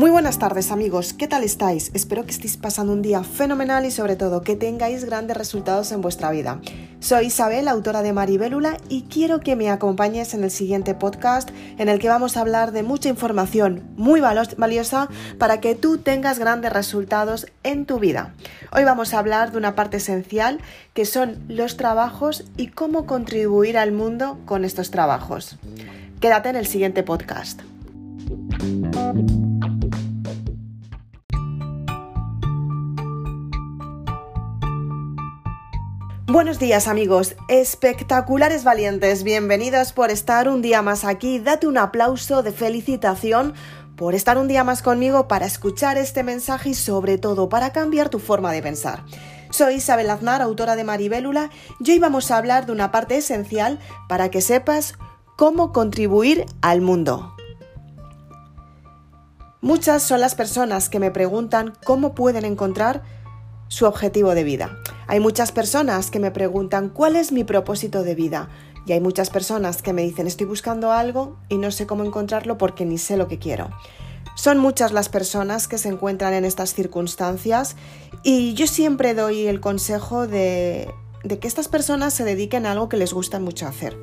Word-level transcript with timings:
Muy 0.00 0.08
buenas 0.08 0.38
tardes 0.38 0.72
amigos, 0.72 1.12
¿qué 1.12 1.28
tal 1.28 1.44
estáis? 1.44 1.90
Espero 1.92 2.24
que 2.24 2.30
estéis 2.30 2.56
pasando 2.56 2.94
un 2.94 3.02
día 3.02 3.22
fenomenal 3.22 3.84
y 3.84 3.90
sobre 3.90 4.16
todo 4.16 4.40
que 4.40 4.56
tengáis 4.56 5.04
grandes 5.04 5.36
resultados 5.36 5.92
en 5.92 6.00
vuestra 6.00 6.30
vida. 6.30 6.58
Soy 7.00 7.26
Isabel, 7.26 7.68
autora 7.68 8.00
de 8.00 8.14
Maribélula, 8.14 8.78
y 8.88 9.02
quiero 9.02 9.40
que 9.40 9.56
me 9.56 9.68
acompañes 9.68 10.32
en 10.32 10.42
el 10.42 10.50
siguiente 10.50 10.94
podcast 10.94 11.50
en 11.76 11.90
el 11.90 11.98
que 11.98 12.08
vamos 12.08 12.38
a 12.38 12.40
hablar 12.40 12.72
de 12.72 12.82
mucha 12.82 13.10
información 13.10 13.90
muy 13.96 14.22
valiosa 14.22 15.10
para 15.36 15.60
que 15.60 15.74
tú 15.74 15.98
tengas 15.98 16.38
grandes 16.38 16.72
resultados 16.72 17.46
en 17.62 17.84
tu 17.84 17.98
vida. 17.98 18.32
Hoy 18.72 18.84
vamos 18.84 19.12
a 19.12 19.18
hablar 19.18 19.52
de 19.52 19.58
una 19.58 19.74
parte 19.74 19.98
esencial 19.98 20.62
que 20.94 21.04
son 21.04 21.44
los 21.46 21.76
trabajos 21.76 22.46
y 22.56 22.68
cómo 22.68 23.04
contribuir 23.04 23.76
al 23.76 23.92
mundo 23.92 24.38
con 24.46 24.64
estos 24.64 24.90
trabajos. 24.90 25.58
Quédate 26.20 26.48
en 26.48 26.56
el 26.56 26.66
siguiente 26.66 27.02
podcast. 27.02 27.60
Buenos 36.32 36.60
días 36.60 36.86
amigos, 36.86 37.34
espectaculares 37.48 38.62
valientes, 38.62 39.24
bienvenidos 39.24 39.92
por 39.92 40.12
estar 40.12 40.48
un 40.48 40.62
día 40.62 40.80
más 40.80 41.04
aquí, 41.04 41.40
date 41.40 41.66
un 41.66 41.76
aplauso 41.76 42.44
de 42.44 42.52
felicitación 42.52 43.54
por 43.96 44.14
estar 44.14 44.38
un 44.38 44.46
día 44.46 44.62
más 44.62 44.80
conmigo 44.80 45.26
para 45.26 45.46
escuchar 45.46 45.98
este 45.98 46.22
mensaje 46.22 46.68
y 46.68 46.74
sobre 46.74 47.18
todo 47.18 47.48
para 47.48 47.72
cambiar 47.72 48.10
tu 48.10 48.20
forma 48.20 48.52
de 48.52 48.62
pensar. 48.62 49.02
Soy 49.50 49.74
Isabel 49.74 50.08
Aznar, 50.08 50.40
autora 50.40 50.76
de 50.76 50.84
Maribélula, 50.84 51.50
y 51.80 51.90
hoy 51.90 51.98
vamos 51.98 52.30
a 52.30 52.36
hablar 52.36 52.64
de 52.64 52.70
una 52.70 52.92
parte 52.92 53.16
esencial 53.16 53.80
para 54.08 54.30
que 54.30 54.40
sepas 54.40 54.94
cómo 55.36 55.72
contribuir 55.72 56.46
al 56.62 56.80
mundo. 56.80 57.34
Muchas 59.60 60.04
son 60.04 60.20
las 60.20 60.36
personas 60.36 60.88
que 60.88 61.00
me 61.00 61.10
preguntan 61.10 61.72
cómo 61.84 62.14
pueden 62.14 62.44
encontrar 62.44 63.02
su 63.66 63.84
objetivo 63.84 64.36
de 64.36 64.44
vida. 64.44 64.78
Hay 65.10 65.18
muchas 65.18 65.50
personas 65.50 66.08
que 66.08 66.20
me 66.20 66.30
preguntan 66.30 66.88
cuál 66.88 67.16
es 67.16 67.32
mi 67.32 67.42
propósito 67.42 68.04
de 68.04 68.14
vida 68.14 68.48
y 68.86 68.92
hay 68.92 69.00
muchas 69.00 69.28
personas 69.28 69.82
que 69.82 69.92
me 69.92 70.02
dicen 70.02 70.28
estoy 70.28 70.46
buscando 70.46 70.92
algo 70.92 71.36
y 71.48 71.58
no 71.58 71.72
sé 71.72 71.84
cómo 71.84 72.04
encontrarlo 72.04 72.56
porque 72.58 72.84
ni 72.86 72.96
sé 72.96 73.16
lo 73.16 73.26
que 73.26 73.40
quiero. 73.40 73.70
Son 74.36 74.58
muchas 74.58 74.92
las 74.92 75.08
personas 75.08 75.66
que 75.66 75.78
se 75.78 75.88
encuentran 75.88 76.32
en 76.32 76.44
estas 76.44 76.74
circunstancias 76.74 77.74
y 78.22 78.54
yo 78.54 78.68
siempre 78.68 79.14
doy 79.14 79.48
el 79.48 79.60
consejo 79.60 80.28
de 80.28 80.94
que 81.24 81.48
estas 81.48 81.66
personas 81.66 82.14
se 82.14 82.22
dediquen 82.22 82.64
a 82.64 82.70
algo 82.70 82.88
que 82.88 82.96
les 82.96 83.12
gusta 83.12 83.40
mucho 83.40 83.66
hacer. 83.66 83.96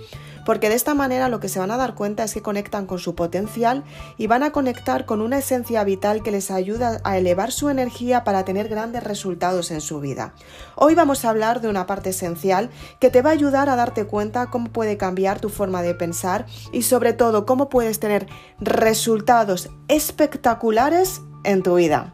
Porque 0.47 0.69
de 0.69 0.75
esta 0.75 0.93
manera 0.93 1.27
lo 1.27 1.41
que 1.41 1.49
se 1.49 1.59
van 1.59 1.71
a 1.71 1.77
dar 1.77 1.93
cuenta 1.93 2.23
es 2.23 2.33
que 2.33 2.41
conectan 2.41 2.85
con 2.85 2.99
su 2.99 3.15
potencial 3.15 3.83
y 4.17 4.27
van 4.27 4.43
a 4.43 4.53
conectar 4.53 5.05
con 5.05 5.19
una 5.19 5.39
esencia 5.39 5.83
vital 5.83 6.23
que 6.23 6.31
les 6.31 6.51
ayuda 6.51 7.01
a 7.03 7.17
elevar 7.17 7.51
su 7.51 7.67
energía 7.67 8.23
para 8.23 8.45
tener 8.45 8.69
grandes 8.69 9.03
resultados 9.03 9.71
en 9.71 9.81
su 9.81 9.99
vida. 9.99 10.33
Hoy 10.77 10.95
vamos 10.95 11.25
a 11.25 11.31
hablar 11.31 11.59
de 11.59 11.67
una 11.67 11.85
parte 11.85 12.11
esencial 12.11 12.69
que 13.01 13.09
te 13.09 13.21
va 13.21 13.31
a 13.31 13.33
ayudar 13.33 13.67
a 13.67 13.75
darte 13.75 14.05
cuenta 14.05 14.49
cómo 14.49 14.69
puede 14.69 14.95
cambiar 14.95 15.41
tu 15.41 15.49
forma 15.49 15.81
de 15.81 15.95
pensar 15.95 16.45
y 16.71 16.83
sobre 16.83 17.11
todo 17.11 17.45
cómo 17.45 17.67
puedes 17.67 17.99
tener 17.99 18.25
resultados 18.61 19.69
espectaculares 19.89 21.23
en 21.43 21.61
tu 21.61 21.75
vida. 21.75 22.13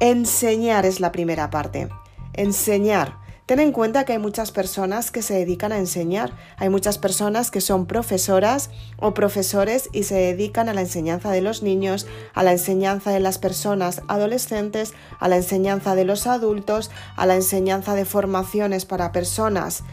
Enseñar 0.00 0.84
es 0.84 0.98
la 0.98 1.12
primera 1.12 1.48
parte. 1.50 1.90
Enseñar 2.32 3.24
Ten 3.46 3.60
en 3.60 3.70
cuenta 3.70 4.04
que 4.04 4.12
hay 4.12 4.18
muchas 4.18 4.50
personas 4.50 5.12
que 5.12 5.22
se 5.22 5.34
dedican 5.34 5.70
a 5.70 5.78
enseñar, 5.78 6.32
hay 6.56 6.68
muchas 6.68 6.98
personas 6.98 7.52
que 7.52 7.60
son 7.60 7.86
profesoras 7.86 8.70
o 8.98 9.14
profesores 9.14 9.88
y 9.92 10.02
se 10.02 10.16
dedican 10.16 10.68
a 10.68 10.74
la 10.74 10.80
enseñanza 10.80 11.30
de 11.30 11.42
los 11.42 11.62
niños, 11.62 12.08
a 12.34 12.42
la 12.42 12.50
enseñanza 12.50 13.12
de 13.12 13.20
las 13.20 13.38
personas 13.38 14.02
adolescentes, 14.08 14.94
a 15.20 15.28
la 15.28 15.36
enseñanza 15.36 15.94
de 15.94 16.04
los 16.04 16.26
adultos, 16.26 16.90
a 17.14 17.24
la 17.24 17.36
enseñanza 17.36 17.94
de 17.94 18.04
formaciones 18.04 18.84
para 18.84 19.12
personas 19.12 19.84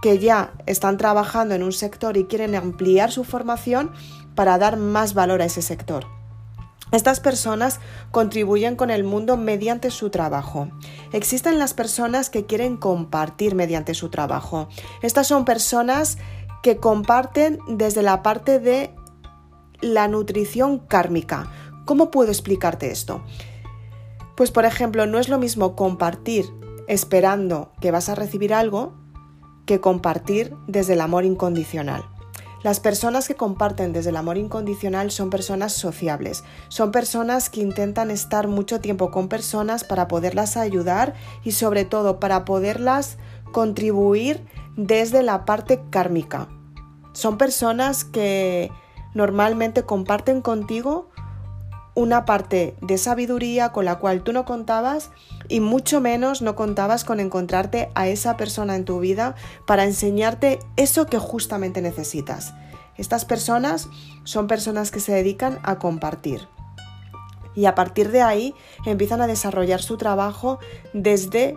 que 0.00 0.18
ya 0.18 0.52
están 0.66 0.96
trabajando 0.96 1.54
en 1.54 1.62
un 1.62 1.72
sector 1.72 2.16
y 2.16 2.24
quieren 2.24 2.56
ampliar 2.56 3.12
su 3.12 3.22
formación 3.22 3.92
para 4.34 4.58
dar 4.58 4.76
más 4.76 5.14
valor 5.14 5.40
a 5.40 5.44
ese 5.44 5.62
sector. 5.62 6.21
Estas 6.92 7.20
personas 7.20 7.80
contribuyen 8.10 8.76
con 8.76 8.90
el 8.90 9.02
mundo 9.02 9.38
mediante 9.38 9.90
su 9.90 10.10
trabajo. 10.10 10.68
Existen 11.12 11.58
las 11.58 11.72
personas 11.72 12.28
que 12.28 12.44
quieren 12.44 12.76
compartir 12.76 13.54
mediante 13.54 13.94
su 13.94 14.10
trabajo. 14.10 14.68
Estas 15.00 15.26
son 15.26 15.46
personas 15.46 16.18
que 16.62 16.76
comparten 16.76 17.58
desde 17.66 18.02
la 18.02 18.22
parte 18.22 18.58
de 18.58 18.94
la 19.80 20.06
nutrición 20.06 20.78
kármica. 20.78 21.50
¿Cómo 21.86 22.10
puedo 22.10 22.30
explicarte 22.30 22.90
esto? 22.90 23.24
Pues 24.36 24.50
por 24.50 24.66
ejemplo, 24.66 25.06
no 25.06 25.18
es 25.18 25.30
lo 25.30 25.38
mismo 25.38 25.74
compartir 25.74 26.44
esperando 26.88 27.72
que 27.80 27.90
vas 27.90 28.10
a 28.10 28.14
recibir 28.14 28.52
algo 28.52 28.92
que 29.64 29.80
compartir 29.80 30.54
desde 30.66 30.92
el 30.92 31.00
amor 31.00 31.24
incondicional. 31.24 32.04
Las 32.62 32.78
personas 32.78 33.26
que 33.26 33.34
comparten 33.34 33.92
desde 33.92 34.10
el 34.10 34.16
amor 34.16 34.38
incondicional 34.38 35.10
son 35.10 35.30
personas 35.30 35.72
sociables, 35.72 36.44
son 36.68 36.92
personas 36.92 37.50
que 37.50 37.60
intentan 37.60 38.10
estar 38.10 38.46
mucho 38.46 38.80
tiempo 38.80 39.10
con 39.10 39.28
personas 39.28 39.82
para 39.82 40.06
poderlas 40.06 40.56
ayudar 40.56 41.14
y 41.42 41.52
sobre 41.52 41.84
todo 41.84 42.20
para 42.20 42.44
poderlas 42.44 43.18
contribuir 43.50 44.44
desde 44.76 45.22
la 45.22 45.44
parte 45.44 45.82
kármica. 45.90 46.48
Son 47.12 47.36
personas 47.36 48.04
que 48.04 48.70
normalmente 49.12 49.82
comparten 49.82 50.40
contigo 50.40 51.10
una 51.94 52.24
parte 52.24 52.74
de 52.80 52.96
sabiduría 52.96 53.70
con 53.70 53.84
la 53.84 53.98
cual 53.98 54.22
tú 54.22 54.32
no 54.32 54.44
contabas 54.44 55.10
y 55.48 55.60
mucho 55.60 56.00
menos 56.00 56.40
no 56.40 56.56
contabas 56.56 57.04
con 57.04 57.20
encontrarte 57.20 57.90
a 57.94 58.08
esa 58.08 58.36
persona 58.36 58.76
en 58.76 58.84
tu 58.84 58.98
vida 59.00 59.34
para 59.66 59.84
enseñarte 59.84 60.58
eso 60.76 61.06
que 61.06 61.18
justamente 61.18 61.82
necesitas. 61.82 62.54
Estas 62.96 63.24
personas 63.24 63.88
son 64.24 64.46
personas 64.46 64.90
que 64.90 65.00
se 65.00 65.12
dedican 65.12 65.58
a 65.62 65.78
compartir. 65.78 66.48
Y 67.54 67.66
a 67.66 67.74
partir 67.74 68.10
de 68.10 68.22
ahí 68.22 68.54
empiezan 68.86 69.20
a 69.20 69.26
desarrollar 69.26 69.82
su 69.82 69.98
trabajo 69.98 70.58
desde 70.94 71.56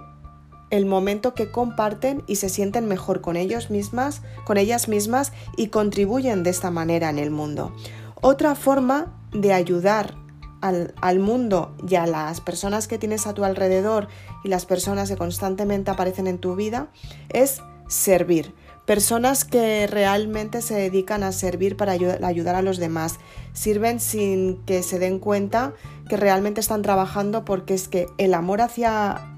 el 0.69 0.85
momento 0.85 1.33
que 1.33 1.51
comparten 1.51 2.23
y 2.27 2.37
se 2.37 2.49
sienten 2.49 2.87
mejor 2.87 3.21
con 3.21 3.37
ellos 3.37 3.69
mismas, 3.69 4.21
con 4.43 4.57
ellas 4.57 4.89
mismas 4.89 5.31
y 5.55 5.67
contribuyen 5.67 6.43
de 6.43 6.49
esta 6.49 6.71
manera 6.71 7.09
en 7.09 7.19
el 7.19 7.31
mundo. 7.31 7.73
Otra 8.21 8.55
forma 8.55 9.13
de 9.31 9.53
ayudar 9.53 10.24
al, 10.61 11.19
mundo 11.19 11.75
y 11.87 11.95
a 11.95 12.05
las 12.07 12.41
personas 12.41 12.87
que 12.87 12.97
tienes 12.97 13.27
a 13.27 13.33
tu 13.33 13.43
alrededor 13.43 14.07
y 14.43 14.49
las 14.49 14.65
personas 14.65 15.09
que 15.09 15.17
constantemente 15.17 15.91
aparecen 15.91 16.27
en 16.27 16.37
tu 16.37 16.55
vida 16.55 16.87
es 17.29 17.61
servir. 17.87 18.53
Personas 18.85 19.45
que 19.45 19.87
realmente 19.87 20.61
se 20.61 20.75
dedican 20.75 21.23
a 21.23 21.31
servir 21.31 21.75
para 21.75 21.93
ayudar 21.93 22.55
a 22.55 22.61
los 22.61 22.77
demás. 22.77 23.19
Sirven 23.53 23.99
sin 23.99 24.63
que 24.65 24.83
se 24.83 24.99
den 24.99 25.17
cuenta 25.19 25.73
que 26.07 26.17
realmente 26.17 26.61
están 26.61 26.83
trabajando 26.83 27.45
porque 27.45 27.73
es 27.73 27.87
que 27.87 28.07
el 28.19 28.35
amor 28.35 28.61
hacia 28.61 29.31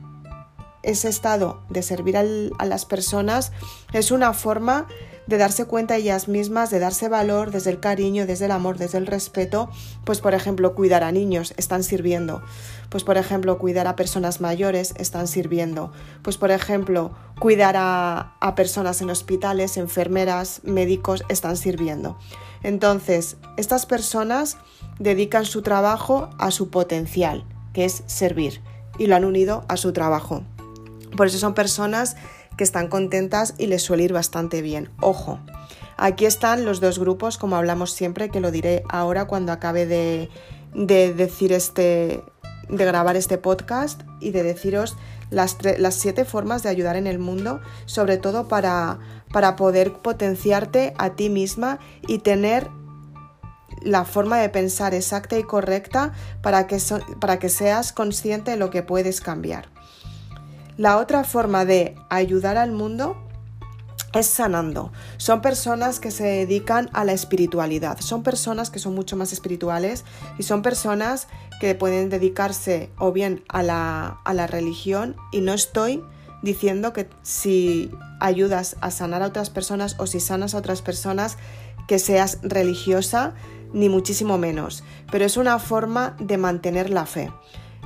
ese 0.84 1.10
estado 1.10 1.62
de 1.70 1.82
servir 1.82 2.18
a 2.18 2.66
las 2.66 2.86
personas 2.86 3.52
es 3.94 4.12
una 4.12 4.34
forma 4.34 4.88
de 5.28 5.38
darse 5.38 5.66
cuenta 5.66 5.98
ellas 5.98 6.28
mismas, 6.28 6.70
de 6.70 6.80
darse 6.80 7.10
valor 7.10 7.52
desde 7.52 7.70
el 7.70 7.80
cariño, 7.80 8.26
desde 8.26 8.46
el 8.46 8.52
amor, 8.52 8.78
desde 8.78 8.98
el 8.98 9.06
respeto, 9.06 9.70
pues 10.06 10.22
por 10.22 10.34
ejemplo 10.34 10.74
cuidar 10.74 11.04
a 11.04 11.12
niños, 11.12 11.54
están 11.58 11.84
sirviendo, 11.84 12.42
pues 12.90 13.04
por 13.04 13.18
ejemplo 13.18 13.58
cuidar 13.58 13.88
a 13.88 13.96
personas 13.96 14.42
mayores, 14.42 14.94
están 14.98 15.28
sirviendo, 15.28 15.92
pues 16.22 16.38
por 16.38 16.52
ejemplo 16.52 17.12
cuidar 17.40 17.76
a, 17.78 18.36
a 18.40 18.56
personas 18.56 19.02
en 19.02 19.10
hospitales, 19.10 19.78
enfermeras, 19.78 20.62
médicos, 20.64 21.24
están 21.30 21.58
sirviendo. 21.58 22.18
Entonces, 22.64 23.38
estas 23.58 23.86
personas 23.86 24.58
dedican 25.00 25.46
su 25.46 25.62
trabajo 25.62 26.30
a 26.40 26.52
su 26.52 26.70
potencial, 26.70 27.46
que 27.74 27.86
es 27.86 28.04
servir, 28.08 28.62
y 28.98 29.08
lo 29.08 29.16
han 29.16 29.26
unido 29.26 29.66
a 29.68 29.78
su 29.78 29.94
trabajo. 29.94 30.44
Por 31.16 31.28
eso 31.28 31.38
son 31.38 31.54
personas 31.54 32.16
que 32.58 32.64
están 32.64 32.88
contentas 32.88 33.54
y 33.58 33.68
les 33.68 33.84
suele 33.84 34.04
ir 34.04 34.14
bastante 34.14 34.62
bien. 34.62 34.90
Ojo, 35.00 35.40
aquí 35.96 36.26
están 36.26 36.66
los 36.66 36.82
dos 36.82 37.00
grupos, 37.00 37.38
como 37.38 37.56
hablamos 37.56 37.94
siempre, 37.94 38.30
que 38.30 38.40
lo 38.40 38.52
diré 38.52 38.84
ahora 38.90 39.26
cuando 39.26 39.52
acabe 39.52 39.86
de, 39.86 40.30
decir 40.74 41.54
este, 41.54 42.22
de 42.70 42.86
grabar 42.86 43.16
este 43.16 43.38
podcast 43.38 44.02
y 44.20 44.32
de 44.32 44.44
deciros 44.44 44.98
las, 45.30 45.58
las, 45.78 45.96
siete 45.96 46.26
formas 46.26 46.64
de 46.64 46.70
ayudar 46.70 46.96
en 46.96 47.08
el 47.08 47.20
mundo, 47.20 47.62
sobre 47.86 48.18
todo 48.18 48.48
para, 48.48 49.00
para 49.32 49.56
poder 49.56 49.94
potenciarte 49.94 50.94
a 50.98 51.12
ti 51.12 51.30
misma 51.30 51.80
y 52.08 52.20
tener 52.20 52.70
la 53.82 54.06
forma 54.06 54.38
de 54.40 54.50
pensar 54.50 54.94
exacta 54.94 55.38
y 55.38 55.44
correcta 55.44 56.14
para 56.42 56.68
que, 56.68 56.80
para 57.20 57.40
que 57.40 57.50
seas 57.50 57.94
consciente 57.94 58.52
de 58.52 58.58
lo 58.58 58.70
que 58.70 58.84
puedes 58.84 59.22
cambiar. 59.22 59.77
La 60.78 60.98
otra 60.98 61.24
forma 61.24 61.66
de 61.66 61.96
ayudar 62.10 62.56
al 62.58 62.72
mundo 62.72 63.18
es 64.14 64.28
sanando. 64.28 64.92
Son 65.18 65.42
personas 65.42 66.00
que 66.00 66.12
se 66.12 66.24
dedican 66.24 66.90
a 66.94 67.04
la 67.04 67.14
espiritualidad, 67.14 68.00
son 68.00 68.24
personas 68.24 68.70
que 68.70 68.80
son 68.80 68.94
mucho 68.96 69.16
más 69.18 69.34
espirituales 69.34 70.06
y 70.38 70.44
son 70.44 70.62
personas 70.62 71.28
que 71.60 71.74
pueden 71.76 72.10
dedicarse 72.10 72.92
o 72.98 73.12
bien 73.12 73.44
a 73.50 73.64
la, 73.64 74.48
religión 74.48 75.16
y 75.32 75.42
no 75.42 75.54
estoy 75.54 76.04
diciendo 76.44 76.94
que 76.94 77.10
si 77.24 77.92
ayudas 78.20 78.78
a 78.80 78.92
sanar 78.92 79.24
a 79.24 79.28
otras 79.28 79.50
personas 79.50 79.96
o 79.98 80.06
si 80.06 80.20
sanas 80.20 80.54
a 80.54 80.60
otras 80.60 80.84
personas 80.84 81.38
que 81.88 82.00
seas 82.00 82.38
religiosa, 82.44 83.34
ni 83.74 83.90
muchísimo 83.90 84.38
menos, 84.38 84.84
pero 85.12 85.26
es 85.26 85.38
una 85.38 85.58
forma 85.58 86.16
de 86.20 86.38
mantener 86.38 86.90
la 86.90 87.06
fe. 87.06 87.32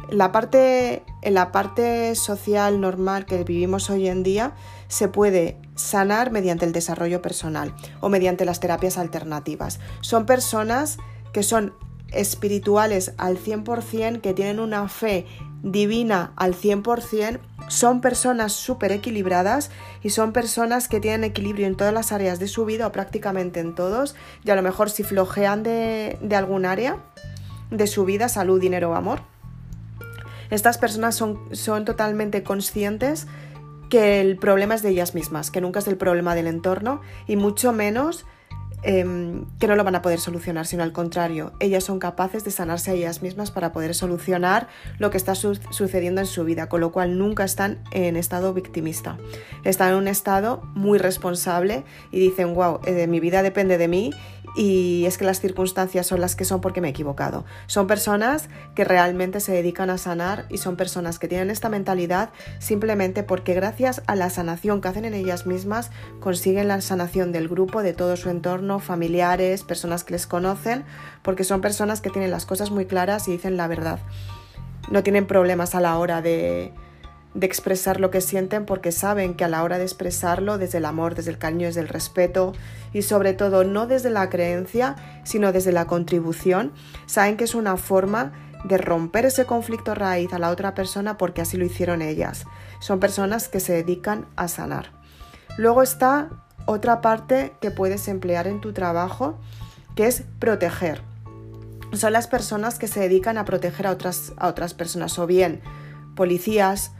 La 0.09 0.31
parte, 0.31 1.03
la 1.23 1.51
parte 1.51 2.15
social 2.15 2.81
normal 2.81 3.25
que 3.25 3.43
vivimos 3.43 3.89
hoy 3.89 4.07
en 4.07 4.23
día 4.23 4.53
se 4.87 5.07
puede 5.07 5.57
sanar 5.75 6.31
mediante 6.31 6.65
el 6.65 6.73
desarrollo 6.73 7.21
personal 7.21 7.73
o 8.01 8.09
mediante 8.09 8.45
las 8.45 8.59
terapias 8.59 8.97
alternativas. 8.97 9.79
Son 10.01 10.25
personas 10.25 10.97
que 11.31 11.43
son 11.43 11.73
espirituales 12.11 13.13
al 13.17 13.37
100%, 13.37 14.19
que 14.21 14.33
tienen 14.33 14.59
una 14.59 14.89
fe 14.89 15.25
divina 15.63 16.33
al 16.35 16.55
100%, 16.55 17.39
son 17.67 18.01
personas 18.01 18.51
súper 18.51 18.91
equilibradas 18.91 19.69
y 20.03 20.09
son 20.09 20.33
personas 20.33 20.87
que 20.87 20.99
tienen 20.99 21.23
equilibrio 21.23 21.67
en 21.67 21.77
todas 21.77 21.93
las 21.93 22.11
áreas 22.11 22.39
de 22.39 22.47
su 22.47 22.65
vida 22.65 22.87
o 22.87 22.91
prácticamente 22.91 23.59
en 23.59 23.75
todos 23.75 24.15
y 24.43 24.49
a 24.49 24.55
lo 24.55 24.61
mejor 24.61 24.89
si 24.89 25.03
flojean 25.03 25.63
de, 25.63 26.17
de 26.21 26.35
algún 26.35 26.65
área 26.65 26.97
de 27.69 27.87
su 27.87 28.03
vida, 28.03 28.27
salud, 28.27 28.59
dinero 28.59 28.91
o 28.91 28.95
amor, 28.95 29.21
estas 30.51 30.77
personas 30.77 31.15
son, 31.15 31.39
son 31.51 31.85
totalmente 31.85 32.43
conscientes 32.43 33.27
que 33.89 34.21
el 34.21 34.37
problema 34.37 34.75
es 34.75 34.83
de 34.83 34.89
ellas 34.89 35.15
mismas, 35.15 35.49
que 35.49 35.59
nunca 35.59 35.79
es 35.79 35.87
el 35.87 35.97
problema 35.97 36.35
del 36.35 36.47
entorno 36.47 37.01
y 37.27 37.35
mucho 37.35 37.73
menos 37.73 38.25
Em, 38.83 39.45
que 39.59 39.67
no 39.67 39.75
lo 39.75 39.83
van 39.83 39.93
a 39.93 40.01
poder 40.01 40.19
solucionar, 40.19 40.65
sino 40.65 40.81
al 40.81 40.91
contrario, 40.91 41.53
ellas 41.59 41.83
son 41.83 41.99
capaces 41.99 42.43
de 42.43 42.49
sanarse 42.49 42.89
a 42.89 42.93
ellas 42.95 43.21
mismas 43.21 43.51
para 43.51 43.71
poder 43.71 43.93
solucionar 43.93 44.69
lo 44.97 45.11
que 45.11 45.17
está 45.17 45.35
sucediendo 45.35 46.19
en 46.19 46.25
su 46.25 46.43
vida, 46.45 46.67
con 46.67 46.81
lo 46.81 46.91
cual 46.91 47.19
nunca 47.19 47.43
están 47.43 47.83
en 47.91 48.15
estado 48.15 48.55
victimista. 48.55 49.19
Están 49.63 49.91
en 49.91 49.95
un 49.97 50.07
estado 50.07 50.63
muy 50.73 50.97
responsable 50.97 51.83
y 52.11 52.19
dicen, 52.19 52.55
wow, 52.55 52.79
eh, 52.85 53.05
mi 53.05 53.19
vida 53.19 53.43
depende 53.43 53.77
de 53.77 53.87
mí 53.87 54.11
y 54.55 55.05
es 55.05 55.17
que 55.17 55.25
las 55.25 55.39
circunstancias 55.39 56.07
son 56.07 56.21
las 56.21 56.35
que 56.35 56.45
son 56.45 56.61
porque 56.61 56.81
me 56.81 56.87
he 56.87 56.91
equivocado. 56.91 57.45
Son 57.67 57.87
personas 57.87 58.49
que 58.75 58.83
realmente 58.83 59.39
se 59.39 59.53
dedican 59.53 59.89
a 59.89 59.97
sanar 59.97 60.45
y 60.49 60.57
son 60.57 60.75
personas 60.75 61.19
que 61.19 61.27
tienen 61.27 61.49
esta 61.49 61.69
mentalidad 61.69 62.29
simplemente 62.59 63.23
porque 63.23 63.53
gracias 63.53 64.01
a 64.07 64.15
la 64.15 64.29
sanación 64.29 64.81
que 64.81 64.89
hacen 64.89 65.05
en 65.05 65.13
ellas 65.13 65.45
mismas 65.45 65.91
consiguen 66.19 66.67
la 66.67 66.81
sanación 66.81 67.31
del 67.31 67.47
grupo, 67.47 67.83
de 67.83 67.93
todo 67.93 68.17
su 68.17 68.29
entorno, 68.29 68.79
familiares, 68.79 69.63
personas 69.63 70.03
que 70.03 70.13
les 70.13 70.27
conocen, 70.27 70.83
porque 71.21 71.43
son 71.43 71.61
personas 71.61 72.01
que 72.01 72.09
tienen 72.09 72.31
las 72.31 72.45
cosas 72.45 72.71
muy 72.71 72.85
claras 72.85 73.27
y 73.27 73.31
dicen 73.31 73.57
la 73.57 73.67
verdad. 73.67 73.99
No 74.89 75.03
tienen 75.03 75.27
problemas 75.27 75.75
a 75.75 75.79
la 75.79 75.97
hora 75.97 76.21
de, 76.21 76.73
de 77.33 77.45
expresar 77.45 77.99
lo 77.99 78.11
que 78.11 78.21
sienten 78.21 78.65
porque 78.65 78.91
saben 78.91 79.35
que 79.35 79.45
a 79.45 79.47
la 79.47 79.63
hora 79.63 79.77
de 79.77 79.85
expresarlo 79.85 80.57
desde 80.57 80.79
el 80.79 80.85
amor, 80.85 81.15
desde 81.15 81.31
el 81.31 81.37
cariño, 81.37 81.67
desde 81.67 81.81
el 81.81 81.87
respeto 81.87 82.53
y 82.93 83.03
sobre 83.03 83.33
todo 83.33 83.63
no 83.63 83.87
desde 83.87 84.09
la 84.09 84.29
creencia, 84.29 84.95
sino 85.23 85.51
desde 85.51 85.71
la 85.71 85.85
contribución, 85.85 86.73
saben 87.05 87.37
que 87.37 87.45
es 87.45 87.55
una 87.55 87.77
forma 87.77 88.33
de 88.65 88.77
romper 88.77 89.25
ese 89.25 89.45
conflicto 89.45 89.95
raíz 89.95 90.33
a 90.33 90.39
la 90.39 90.49
otra 90.49 90.75
persona 90.75 91.17
porque 91.17 91.41
así 91.41 91.57
lo 91.57 91.65
hicieron 91.65 92.01
ellas. 92.01 92.45
Son 92.79 92.99
personas 92.99 93.47
que 93.47 93.59
se 93.59 93.73
dedican 93.73 94.27
a 94.35 94.47
sanar. 94.47 94.91
Luego 95.57 95.81
está 95.81 96.29
otra 96.65 97.01
parte 97.01 97.53
que 97.61 97.71
puedes 97.71 98.07
emplear 98.07 98.47
en 98.47 98.61
tu 98.61 98.73
trabajo, 98.73 99.39
que 99.95 100.07
es 100.07 100.23
proteger. 100.39 101.01
Son 101.93 102.13
las 102.13 102.27
personas 102.27 102.77
que 102.77 102.87
se 102.87 102.99
dedican 102.99 103.37
a 103.37 103.45
proteger 103.45 103.87
a 103.87 103.91
otras, 103.91 104.33
a 104.37 104.47
otras 104.47 104.73
personas, 104.73 105.17
o 105.19 105.27
bien 105.27 105.61
policías, 106.15 106.91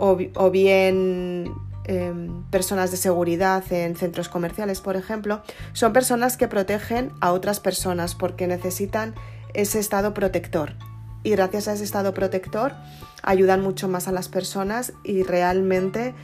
o, 0.00 0.50
bien 0.50 1.52
em, 1.84 2.42
personas 2.50 2.90
de 2.90 2.96
seguridad 2.96 3.62
en 3.70 3.96
centros 3.96 4.28
comerciales, 4.28 4.80
por 4.80 4.96
ejemplo, 4.96 5.42
son 5.74 5.92
personas 5.92 6.36
que 6.36 6.48
protegen 6.48 7.12
a 7.20 7.32
otras 7.32 7.60
personas 7.60 8.14
porque 8.14 8.46
necesitan 8.46 9.14
ese 9.52 9.78
estado 9.78 10.14
protector. 10.14 10.74
Y 11.22 11.30
gracias 11.30 11.68
a 11.68 11.74
ese 11.74 11.84
estado 11.84 12.14
protector 12.14 12.72
ayudan 13.22 13.60
mucho 13.60 13.88
más 13.88 14.08
a 14.08 14.12
las 14.12 14.28
personas 14.28 14.94
y 15.04 15.22
realmente 15.22 16.14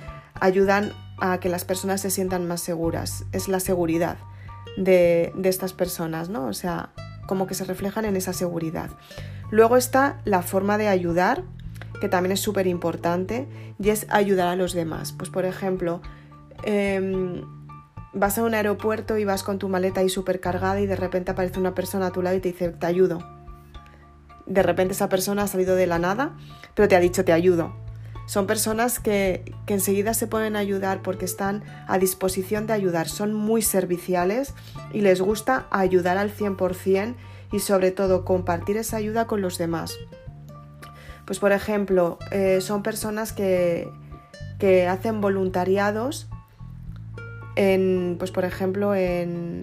ayudan 0.41 0.93
a 1.19 1.39
que 1.39 1.51
las 1.51 1.67
personas 1.67 2.01
se 2.01 2.11
sientan 2.11 2.49
más 2.49 2.63
seguras. 2.63 3.25
Es 3.33 3.49
la 3.49 3.61
seguridad 3.61 4.17
de, 4.79 5.33
de 5.37 5.49
estas 5.51 5.75
personas, 5.75 6.31
¿no? 6.31 6.47
O 6.47 6.55
sea, 6.55 6.91
como 7.27 7.47
que 7.47 7.55
se 7.55 7.65
reflejan 7.65 8.07
en 8.07 8.17
esa 8.17 8.33
seguridad. 8.33 8.89
Luego 9.51 9.77
está 9.77 10.19
la 10.25 10.41
forma 10.41 10.79
de 10.79 10.89
ayudar 10.89 11.43
que 12.01 12.09
también 12.09 12.33
es 12.33 12.41
súper 12.41 12.67
importante, 12.67 13.47
y 13.79 13.91
es 13.91 14.07
ayudar 14.11 14.49
a 14.49 14.57
los 14.57 14.73
demás. 14.73 15.13
Pues 15.13 15.31
por 15.31 15.45
ejemplo, 15.45 16.01
em, 16.65 17.43
vas 18.13 18.39
a 18.39 18.43
un 18.43 18.55
aeropuerto 18.55 19.19
y 19.19 19.25
vas 19.25 19.43
con 19.43 19.59
tu 19.59 19.69
maleta 19.69 20.01
ahí 20.01 20.09
súper 20.09 20.41
cargada 20.41 20.81
y 20.81 20.87
de 20.87 20.97
repente 20.97 21.31
aparece 21.31 21.61
una 21.61 21.75
persona 21.75 22.07
a 22.07 22.13
tu 22.13 22.23
lado 22.23 22.37
y 22.37 22.41
te 22.41 22.53
dice, 22.53 22.71
te 22.71 22.87
ayudo. 22.87 23.19
De 24.47 24.63
repente 24.63 24.95
esa 24.95 25.09
persona 25.09 25.43
ha 25.43 25.49
salido 25.49 25.77
de 25.77 25.87
la 25.87 25.99
nada, 25.99 26.37
pero 26.75 26.89
te 26.89 26.97
ha 26.97 27.01
dicho, 27.01 27.25
te 27.25 27.33
ayudo. 27.33 27.75
Son 28.27 28.47
personas 28.47 28.99
que, 28.99 29.55
que 29.67 29.75
enseguida 29.75 30.15
se 30.15 30.27
pueden 30.27 30.57
ayudar 30.57 31.03
porque 31.03 31.25
están 31.25 31.63
a 31.87 31.99
disposición 31.99 32.67
de 32.67 32.73
ayudar, 32.73 33.09
son 33.09 33.35
muy 33.35 33.63
serviciales 33.63 34.55
y 34.93 35.01
les 35.01 35.21
gusta 35.21 35.67
ayudar 35.71 36.19
al 36.19 36.35
100% 36.35 37.15
y 37.53 37.61
sobre 37.61 37.93
todo 37.93 38.25
compartir 38.25 38.79
esa 38.79 38.97
ayuda 38.97 39.27
con 39.27 39.43
los 39.43 39.59
demás. 39.59 39.97
Pues 41.27 41.41
por 41.41 41.53
ejemplo, 41.53 42.19
eh, 42.31 42.61
son 42.61 42.83
personas 42.83 43.33
que, 43.33 43.91
hacen 44.89 45.21
voluntariados 45.21 46.29
en, 47.57 48.17
pues 48.19 48.31
por 48.31 48.45
ejemplo, 48.45 48.95
en, 48.95 49.61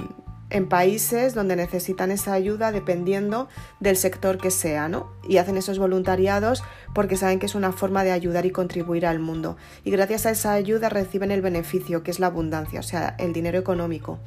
países 0.70 1.34
donde 1.34 1.56
necesitan 1.56 2.12
esa 2.12 2.34
ayuda 2.34 2.72
dependiendo 2.72 3.48
del 3.80 3.98
sector 3.98 4.38
que 4.38 4.52
sea, 4.52 4.88
¿no? 4.88 5.12
Y 5.28 5.38
hacen 5.38 5.58
esos 5.58 5.80
voluntariados 5.80 6.64
porque 6.94 7.18
saben 7.18 7.40
que 7.40 7.48
es 7.48 7.56
una 7.56 7.72
forma 7.72 8.04
de 8.04 8.12
ayudar 8.12 8.46
y 8.46 8.52
contribuir 8.52 9.08
al 9.08 9.18
mundo. 9.18 9.58
Y 9.84 9.90
gracias 9.90 10.28
a 10.28 10.30
esa 10.30 10.54
ayuda 10.54 10.90
reciben 10.90 11.32
el 11.32 11.42
beneficio, 11.42 12.04
que 12.04 12.12
es 12.12 12.20
la 12.20 12.28
abundancia, 12.28 12.82
o 12.82 12.84
sea, 12.84 13.16
el 13.18 13.34
dinero 13.34 13.58
económico. 13.58 14.20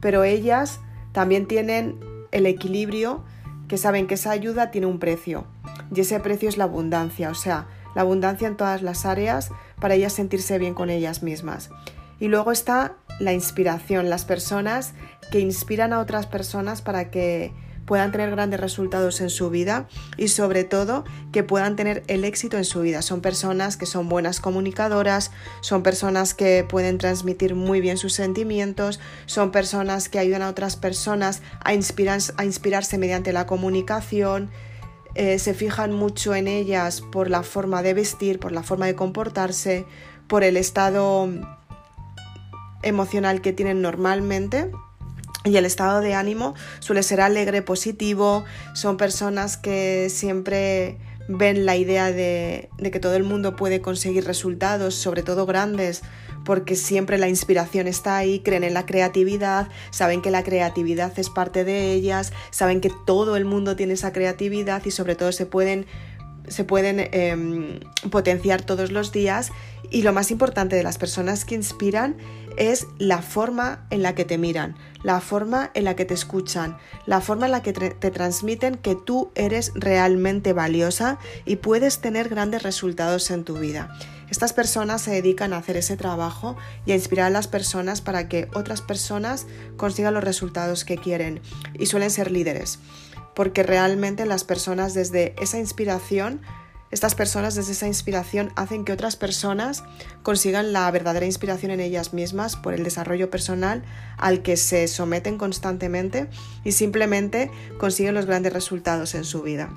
Pero 0.00 0.22
ellas 0.22 0.78
también 1.10 1.48
tienen 1.48 1.98
el 2.30 2.46
equilibrio 2.46 3.24
que 3.66 3.76
saben 3.76 4.06
que 4.06 4.14
esa 4.14 4.30
ayuda 4.30 4.70
tiene 4.70 4.86
un 4.86 5.00
precio 5.00 5.46
y 5.94 6.00
ese 6.00 6.20
precio 6.20 6.48
es 6.48 6.56
la 6.56 6.64
abundancia, 6.64 7.30
o 7.30 7.34
sea, 7.34 7.66
la 7.94 8.02
abundancia 8.02 8.48
en 8.48 8.56
todas 8.56 8.82
las 8.82 9.04
áreas 9.04 9.50
para 9.80 9.94
ellas 9.94 10.12
sentirse 10.12 10.58
bien 10.58 10.74
con 10.74 10.90
ellas 10.90 11.22
mismas. 11.22 11.70
Y 12.18 12.28
luego 12.28 12.52
está 12.52 12.94
la 13.18 13.32
inspiración, 13.32 14.08
las 14.08 14.24
personas 14.24 14.94
que 15.30 15.40
inspiran 15.40 15.92
a 15.92 15.98
otras 15.98 16.26
personas 16.26 16.82
para 16.82 17.10
que 17.10 17.52
puedan 17.84 18.12
tener 18.12 18.30
grandes 18.30 18.60
resultados 18.60 19.20
en 19.20 19.28
su 19.28 19.50
vida 19.50 19.88
y 20.16 20.28
sobre 20.28 20.64
todo 20.64 21.04
que 21.32 21.42
puedan 21.42 21.76
tener 21.76 22.04
el 22.06 22.24
éxito 22.24 22.56
en 22.56 22.64
su 22.64 22.80
vida. 22.80 23.02
Son 23.02 23.20
personas 23.20 23.76
que 23.76 23.86
son 23.86 24.08
buenas 24.08 24.40
comunicadoras, 24.40 25.30
son 25.60 25.82
personas 25.82 26.32
que 26.32 26.64
pueden 26.68 26.98
transmitir 26.98 27.54
muy 27.54 27.80
bien 27.80 27.98
sus 27.98 28.12
sentimientos, 28.12 29.00
son 29.26 29.50
personas 29.50 30.08
que 30.08 30.18
ayudan 30.18 30.42
a 30.42 30.48
otras 30.48 30.76
personas 30.76 31.42
a, 31.60 31.70
a 31.70 32.44
inspirarse 32.44 32.98
mediante 32.98 33.32
la 33.32 33.46
comunicación, 33.46 34.50
eh, 35.14 35.38
se 35.38 35.54
fijan 35.54 35.92
mucho 35.92 36.34
en 36.34 36.48
ellas 36.48 37.00
por 37.00 37.30
la 37.30 37.42
forma 37.42 37.82
de 37.82 37.94
vestir, 37.94 38.38
por 38.38 38.52
la 38.52 38.62
forma 38.62 38.86
de 38.86 38.94
comportarse, 38.94 39.84
por 40.26 40.44
el 40.44 40.56
estado 40.56 41.28
emocional 42.82 43.40
que 43.40 43.52
tienen 43.52 43.82
normalmente. 43.82 44.70
Y 45.44 45.56
el 45.56 45.64
estado 45.64 46.00
de 46.00 46.14
ánimo 46.14 46.54
suele 46.78 47.02
ser 47.02 47.20
alegre, 47.20 47.62
positivo, 47.62 48.44
son 48.74 48.96
personas 48.96 49.56
que 49.56 50.08
siempre 50.08 50.98
ven 51.28 51.66
la 51.66 51.76
idea 51.76 52.12
de, 52.12 52.70
que 52.78 53.00
todo 53.00 53.14
el 53.16 53.24
mundo 53.24 53.56
puede 53.56 53.80
conseguir 53.80 54.24
resultados, 54.24 54.94
sobre 54.94 55.22
todo 55.22 55.46
grandes, 55.46 56.02
porque 56.44 56.76
siempre 56.76 57.18
la 57.18 57.28
inspiración 57.28 57.86
está 57.86 58.16
ahí, 58.16 58.40
creen 58.40 58.64
en 58.64 58.74
la 58.74 58.86
creatividad, 58.86 59.68
saben 59.90 60.22
que 60.22 60.30
la 60.30 60.42
creatividad 60.42 61.18
es 61.18 61.30
parte 61.30 61.64
de 61.64 61.92
ellas, 61.92 62.32
saben 62.50 62.80
que 62.80 62.90
todo 63.06 63.36
el 63.36 63.44
mundo 63.44 63.76
tiene 63.76 63.94
esa 63.94 64.12
creatividad 64.12 64.84
y 64.84 64.90
sobre 64.90 65.14
todo 65.14 65.32
se 65.32 65.46
pueden 65.46 65.86
se 66.48 66.64
pueden 66.64 67.08
em, 67.12 67.80
potenciar 68.10 68.62
todos 68.62 68.90
los 68.90 69.12
días 69.12 69.50
y 69.90 70.02
lo 70.02 70.12
más 70.12 70.30
importante 70.30 70.76
de 70.76 70.82
las 70.82 70.98
personas 70.98 71.44
que 71.44 71.54
inspiran 71.54 72.16
es 72.56 72.86
la 72.98 73.22
forma 73.22 73.86
en 73.90 74.02
la 74.02 74.14
que 74.14 74.24
te 74.24 74.38
miran, 74.38 74.76
la 75.02 75.20
forma 75.20 75.70
en 75.74 75.84
la 75.84 75.96
que 75.96 76.04
te 76.04 76.14
escuchan, 76.14 76.76
la 77.06 77.20
forma 77.20 77.46
en 77.46 77.52
la 77.52 77.62
que 77.62 77.72
te 77.72 78.10
transmiten 78.10 78.76
que 78.76 78.94
tú 78.94 79.30
eres 79.34 79.72
realmente 79.74 80.52
valiosa 80.52 81.18
y 81.46 81.56
puedes 81.56 82.00
tener 82.00 82.28
grandes 82.28 82.62
resultados 82.62 83.30
en 83.30 83.44
tu 83.44 83.58
vida. 83.58 83.96
Estas 84.32 84.54
personas 84.54 85.02
se 85.02 85.10
dedican 85.10 85.52
a 85.52 85.58
hacer 85.58 85.76
ese 85.76 85.98
trabajo 85.98 86.56
y 86.86 86.92
a 86.92 86.94
inspirar 86.94 87.26
a 87.26 87.30
las 87.30 87.48
personas 87.48 88.00
para 88.00 88.30
que 88.30 88.48
otras 88.54 88.80
personas 88.80 89.46
consigan 89.76 90.14
los 90.14 90.24
resultados 90.24 90.86
que 90.86 90.96
quieren 90.96 91.42
y 91.78 91.84
suelen 91.84 92.10
ser 92.10 92.30
líderes, 92.30 92.78
porque 93.34 93.62
realmente 93.62 94.26
las 94.26 94.44
personas 94.44 94.94
desde 94.94 95.34
esa 95.40 95.58
inspiración 95.58 96.40
estas 96.92 97.14
personas 97.14 97.54
desde 97.54 97.72
esa 97.72 97.86
inspiración 97.86 98.52
hacen 98.54 98.84
que 98.84 98.92
otras 98.92 99.16
personas 99.16 99.82
consigan 100.22 100.74
la 100.74 100.90
verdadera 100.90 101.24
inspiración 101.24 101.72
en 101.72 101.80
ellas 101.80 102.12
mismas 102.12 102.54
por 102.54 102.74
el 102.74 102.84
desarrollo 102.84 103.30
personal 103.30 103.82
al 104.18 104.42
que 104.42 104.58
se 104.58 104.86
someten 104.88 105.38
constantemente 105.38 106.28
y 106.64 106.72
simplemente 106.72 107.50
consiguen 107.78 108.12
los 108.12 108.26
grandes 108.26 108.52
resultados 108.52 109.14
en 109.14 109.24
su 109.24 109.40
vida. 109.40 109.70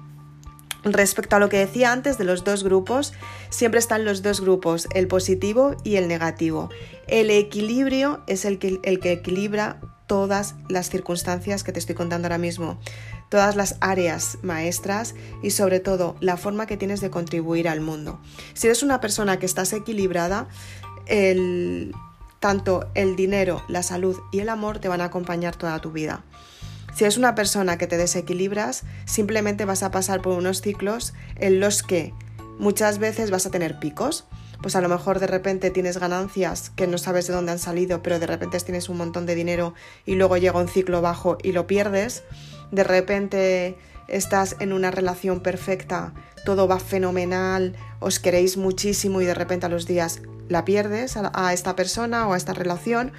Respecto 0.83 1.37
a 1.37 1.39
lo 1.39 1.47
que 1.47 1.57
decía 1.57 1.93
antes 1.93 2.17
de 2.17 2.25
los 2.25 2.43
dos 2.43 2.65
grupos, 2.65 3.13
siempre 3.49 3.79
están 3.79 4.03
los 4.03 4.21
dos 4.21 4.41
grupos, 4.41 4.89
el 4.93 5.07
positivo 5.07 5.77
y 5.85 5.95
el 5.95 6.09
negativo. 6.09 6.69
El 7.07 7.31
equilibrio 7.31 8.23
es 8.27 8.43
el 8.43 8.59
que, 8.59 8.79
el 8.83 8.99
que 8.99 9.13
equilibra 9.13 9.79
todas 10.05 10.55
las 10.69 10.89
circunstancias 10.89 11.63
que 11.63 11.71
te 11.71 11.79
estoy 11.79 11.95
contando 11.95 12.27
ahora 12.27 12.37
mismo 12.37 12.77
todas 13.29 13.55
las 13.55 13.77
áreas 13.81 14.37
maestras 14.41 15.15
y 15.41 15.51
sobre 15.51 15.79
todo 15.79 16.15
la 16.19 16.37
forma 16.37 16.67
que 16.67 16.77
tienes 16.77 17.01
de 17.01 17.09
contribuir 17.09 17.67
al 17.67 17.81
mundo. 17.81 18.19
Si 18.53 18.67
eres 18.67 18.83
una 18.83 19.01
persona 19.01 19.39
que 19.39 19.45
estás 19.45 19.73
equilibrada, 19.73 20.47
el, 21.07 21.93
tanto 22.39 22.87
el 22.93 23.15
dinero, 23.15 23.63
la 23.67 23.83
salud 23.83 24.17
y 24.31 24.39
el 24.39 24.49
amor 24.49 24.79
te 24.79 24.87
van 24.87 25.01
a 25.01 25.05
acompañar 25.05 25.55
toda 25.55 25.79
tu 25.79 25.91
vida. 25.91 26.23
Si 26.95 27.03
eres 27.03 27.17
una 27.17 27.35
persona 27.35 27.77
que 27.77 27.87
te 27.87 27.97
desequilibras, 27.97 28.83
simplemente 29.05 29.65
vas 29.65 29.83
a 29.83 29.91
pasar 29.91 30.21
por 30.21 30.37
unos 30.37 30.61
ciclos 30.61 31.13
en 31.35 31.59
los 31.59 31.83
que 31.83 32.13
muchas 32.57 32.99
veces 32.99 33.31
vas 33.31 33.45
a 33.45 33.51
tener 33.51 33.79
picos. 33.79 34.25
Pues 34.61 34.77
a 34.77 34.81
lo 34.81 34.87
mejor 34.87 35.19
de 35.19 35.27
repente 35.27 35.69
tienes 35.71 35.97
ganancias 35.97 36.69
que 36.69 36.87
no 36.87 36.97
sabes 36.97 37.27
de 37.27 37.33
dónde 37.33 37.51
han 37.51 37.59
salido, 37.59 38.01
pero 38.01 38.17
de 38.17 38.27
repente 38.27 38.57
tienes 38.61 38.87
un 38.87 38.97
montón 38.97 39.25
de 39.25 39.35
dinero 39.35 39.73
y 40.05 40.15
luego 40.15 40.37
llega 40.37 40.59
un 40.59 40.69
ciclo 40.69 41.01
bajo 41.01 41.37
y 41.43 41.51
lo 41.51 41.67
pierdes 41.67 42.23
de 42.71 42.83
repente 42.83 43.77
estás 44.07 44.55
en 44.59 44.73
una 44.73 44.91
relación 44.91 45.41
perfecta, 45.41 46.13
todo 46.45 46.67
va 46.67 46.79
fenomenal, 46.79 47.75
os 47.99 48.19
queréis 48.19 48.57
muchísimo 48.57 49.21
y 49.21 49.25
de 49.25 49.33
repente 49.33 49.65
a 49.65 49.69
los 49.69 49.85
días 49.85 50.21
la 50.47 50.63
pierdes 50.63 51.17
a, 51.17 51.53
esta 51.53 51.75
persona 51.75 52.27
o 52.27 52.33
a 52.33 52.37
esta 52.37 52.53
relación. 52.53 53.11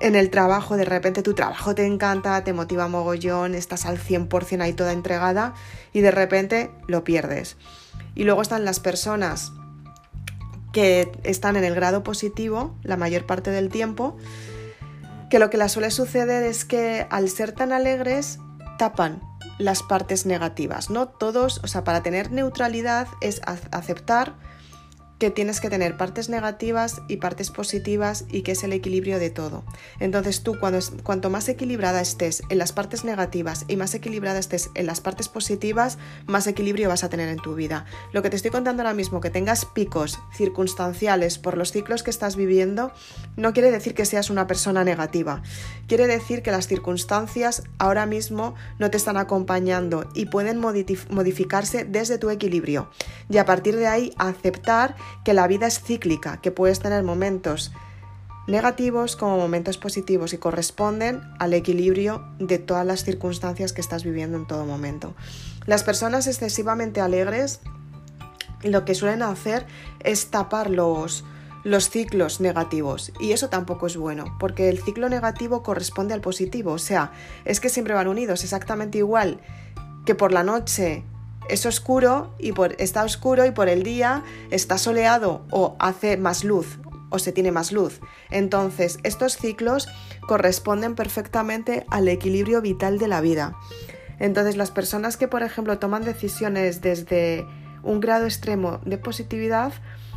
En 0.00 0.16
el 0.16 0.30
trabajo, 0.30 0.76
de 0.76 0.84
repente 0.84 1.22
tu 1.22 1.34
trabajo 1.34 1.74
te 1.74 1.86
encanta, 1.86 2.42
te 2.44 2.52
motiva 2.52 2.88
mogollón, 2.88 3.54
estás 3.54 3.86
al 3.86 3.98
100% 3.98 4.60
ahí 4.60 4.72
toda 4.72 4.92
entregada 4.92 5.54
y 5.92 6.00
de 6.00 6.10
repente 6.10 6.70
lo 6.86 7.04
pierdes. 7.04 7.56
Y 8.14 8.24
luego 8.24 8.42
están 8.42 8.64
las 8.64 8.80
personas 8.80 9.52
que 10.72 11.12
están 11.22 11.56
en 11.56 11.64
el 11.64 11.74
grado 11.74 12.02
positivo 12.02 12.74
la 12.82 12.96
mayor 12.96 13.26
parte 13.26 13.50
del 13.50 13.68
tiempo, 13.68 14.16
que 15.30 15.38
lo 15.38 15.48
que 15.48 15.56
les 15.56 15.72
suele 15.72 15.90
suceder 15.90 16.42
es 16.42 16.64
que 16.64 17.06
al 17.10 17.28
ser 17.28 17.52
tan 17.52 17.72
alegres 17.72 18.38
tapan 18.78 19.22
las 19.58 19.82
partes 19.82 20.26
negativas, 20.26 20.90
¿no? 20.90 21.08
Todos, 21.08 21.60
o 21.62 21.66
sea, 21.66 21.84
para 21.84 22.02
tener 22.02 22.32
neutralidad 22.32 23.06
es 23.20 23.40
aceptar 23.44 24.34
que 25.24 25.30
tienes 25.30 25.62
que 25.62 25.70
tener 25.70 25.96
partes 25.96 26.28
negativas 26.28 27.00
y 27.08 27.16
partes 27.16 27.50
positivas 27.50 28.26
y 28.30 28.42
que 28.42 28.52
es 28.52 28.62
el 28.62 28.74
equilibrio 28.74 29.18
de 29.18 29.30
todo. 29.30 29.64
Entonces 29.98 30.42
tú 30.42 30.58
cuando, 30.60 30.80
cuanto 31.02 31.30
más 31.30 31.48
equilibrada 31.48 32.02
estés 32.02 32.42
en 32.50 32.58
las 32.58 32.74
partes 32.74 33.06
negativas 33.06 33.64
y 33.66 33.76
más 33.76 33.94
equilibrada 33.94 34.38
estés 34.38 34.68
en 34.74 34.84
las 34.84 35.00
partes 35.00 35.30
positivas, 35.30 35.96
más 36.26 36.46
equilibrio 36.46 36.90
vas 36.90 37.04
a 37.04 37.08
tener 37.08 37.30
en 37.30 37.38
tu 37.38 37.54
vida. 37.54 37.86
Lo 38.12 38.20
que 38.20 38.28
te 38.28 38.36
estoy 38.36 38.50
contando 38.50 38.82
ahora 38.82 38.92
mismo, 38.92 39.22
que 39.22 39.30
tengas 39.30 39.64
picos 39.64 40.18
circunstanciales 40.36 41.38
por 41.38 41.56
los 41.56 41.72
ciclos 41.72 42.02
que 42.02 42.10
estás 42.10 42.36
viviendo, 42.36 42.92
no 43.38 43.54
quiere 43.54 43.70
decir 43.70 43.94
que 43.94 44.04
seas 44.04 44.28
una 44.28 44.46
persona 44.46 44.84
negativa. 44.84 45.42
Quiere 45.88 46.06
decir 46.06 46.42
que 46.42 46.50
las 46.50 46.66
circunstancias 46.66 47.62
ahora 47.78 48.04
mismo 48.04 48.56
no 48.78 48.90
te 48.90 48.98
están 48.98 49.16
acompañando 49.16 50.06
y 50.12 50.26
pueden 50.26 50.58
modificarse 50.58 51.86
desde 51.86 52.18
tu 52.18 52.28
equilibrio. 52.28 52.90
Y 53.30 53.38
a 53.38 53.46
partir 53.46 53.76
de 53.76 53.86
ahí 53.86 54.12
aceptar 54.18 54.96
que 55.24 55.34
la 55.34 55.46
vida 55.46 55.66
es 55.66 55.80
cíclica, 55.80 56.40
que 56.40 56.50
puedes 56.50 56.80
tener 56.80 57.02
momentos 57.02 57.72
negativos 58.46 59.16
como 59.16 59.38
momentos 59.38 59.78
positivos 59.78 60.32
y 60.32 60.38
corresponden 60.38 61.22
al 61.38 61.54
equilibrio 61.54 62.24
de 62.38 62.58
todas 62.58 62.84
las 62.84 63.04
circunstancias 63.04 63.72
que 63.72 63.80
estás 63.80 64.04
viviendo 64.04 64.36
en 64.36 64.46
todo 64.46 64.66
momento. 64.66 65.14
Las 65.66 65.82
personas 65.82 66.26
excesivamente 66.26 67.00
alegres 67.00 67.60
lo 68.62 68.84
que 68.84 68.94
suelen 68.94 69.22
hacer 69.22 69.66
es 70.00 70.30
tapar 70.30 70.70
los, 70.70 71.24
los 71.64 71.88
ciclos 71.88 72.40
negativos 72.40 73.12
y 73.20 73.32
eso 73.32 73.48
tampoco 73.48 73.86
es 73.86 73.96
bueno 73.96 74.36
porque 74.38 74.68
el 74.68 74.82
ciclo 74.82 75.08
negativo 75.08 75.62
corresponde 75.62 76.14
al 76.14 76.20
positivo, 76.20 76.72
o 76.72 76.78
sea, 76.78 77.12
es 77.44 77.60
que 77.60 77.68
siempre 77.68 77.94
van 77.94 78.08
unidos 78.08 78.44
exactamente 78.44 78.98
igual 78.98 79.40
que 80.04 80.14
por 80.14 80.32
la 80.32 80.42
noche 80.42 81.04
es 81.48 81.66
oscuro 81.66 82.34
y 82.38 82.52
por, 82.52 82.74
está 82.78 83.04
oscuro 83.04 83.44
y 83.44 83.50
por 83.50 83.68
el 83.68 83.82
día 83.82 84.22
está 84.50 84.78
soleado 84.78 85.44
o 85.50 85.76
hace 85.78 86.16
más 86.16 86.44
luz 86.44 86.78
o 87.10 87.18
se 87.20 87.32
tiene 87.32 87.52
más 87.52 87.70
luz. 87.70 88.00
Entonces, 88.30 88.98
estos 89.04 89.36
ciclos 89.36 89.88
corresponden 90.26 90.96
perfectamente 90.96 91.86
al 91.88 92.08
equilibrio 92.08 92.60
vital 92.60 92.98
de 92.98 93.06
la 93.06 93.20
vida. 93.20 93.56
Entonces, 94.18 94.56
las 94.56 94.72
personas 94.72 95.16
que, 95.16 95.28
por 95.28 95.42
ejemplo, 95.42 95.78
toman 95.78 96.04
decisiones 96.04 96.80
desde 96.80 97.46
un 97.84 98.00
grado 98.00 98.24
extremo 98.24 98.80
de 98.84 98.98
positividad, 98.98 99.72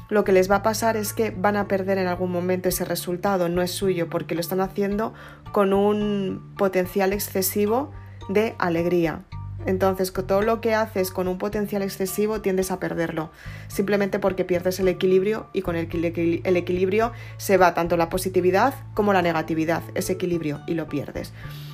lo 0.10 0.24
que 0.24 0.32
les 0.32 0.50
va 0.50 0.58
a 0.58 0.64
pasar 0.64 0.98
es 0.98 1.14
que 1.14 1.32
van 1.32 1.56
a 1.56 1.68
perder 1.68 2.00
en 2.00 2.08
algún 2.08 2.32
momento 2.32 2.70
ese 2.70 2.86
resultado, 2.86 3.48
no 3.48 3.62
es 3.62 3.72
suyo, 3.72 4.10
porque 4.10 4.34
lo 4.34 4.42
están 4.42 4.62
haciendo 4.62 5.14
con 5.52 5.74
un 5.74 6.56
potencial 6.58 7.14
excesivo 7.14 7.92
de 8.30 8.56
alegría. 8.58 9.27
Entonces, 9.68 10.14
todo 10.14 10.42
lo 10.42 10.62
que 10.62 10.74
haces 10.74 11.12
con 11.12 11.28
un 11.28 11.38
potencial 11.38 11.82
excesivo 11.82 12.40
tiendes 12.40 12.72
a 12.72 12.80
perderlo, 12.80 13.32
simplemente 13.68 14.18
porque 14.18 14.46
pierdes 14.46 14.80
el 14.80 14.88
equilibrio 14.88 15.48
y 15.52 15.62
con 15.62 15.76
el, 15.76 15.90
el, 15.94 16.58
equilibrio 16.58 17.12
se 17.36 17.58
va 17.58 17.74
tanto 17.74 17.98
la 17.98 18.08
positividad 18.10 18.74
como 18.94 19.12
la 19.12 19.22
negatividad, 19.22 19.84
ese 19.94 20.14
equilibrio, 20.14 20.62
y 20.68 20.74
lo 20.74 20.88
pierdes. 20.88 21.34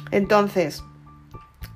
Entonces, 0.09 0.83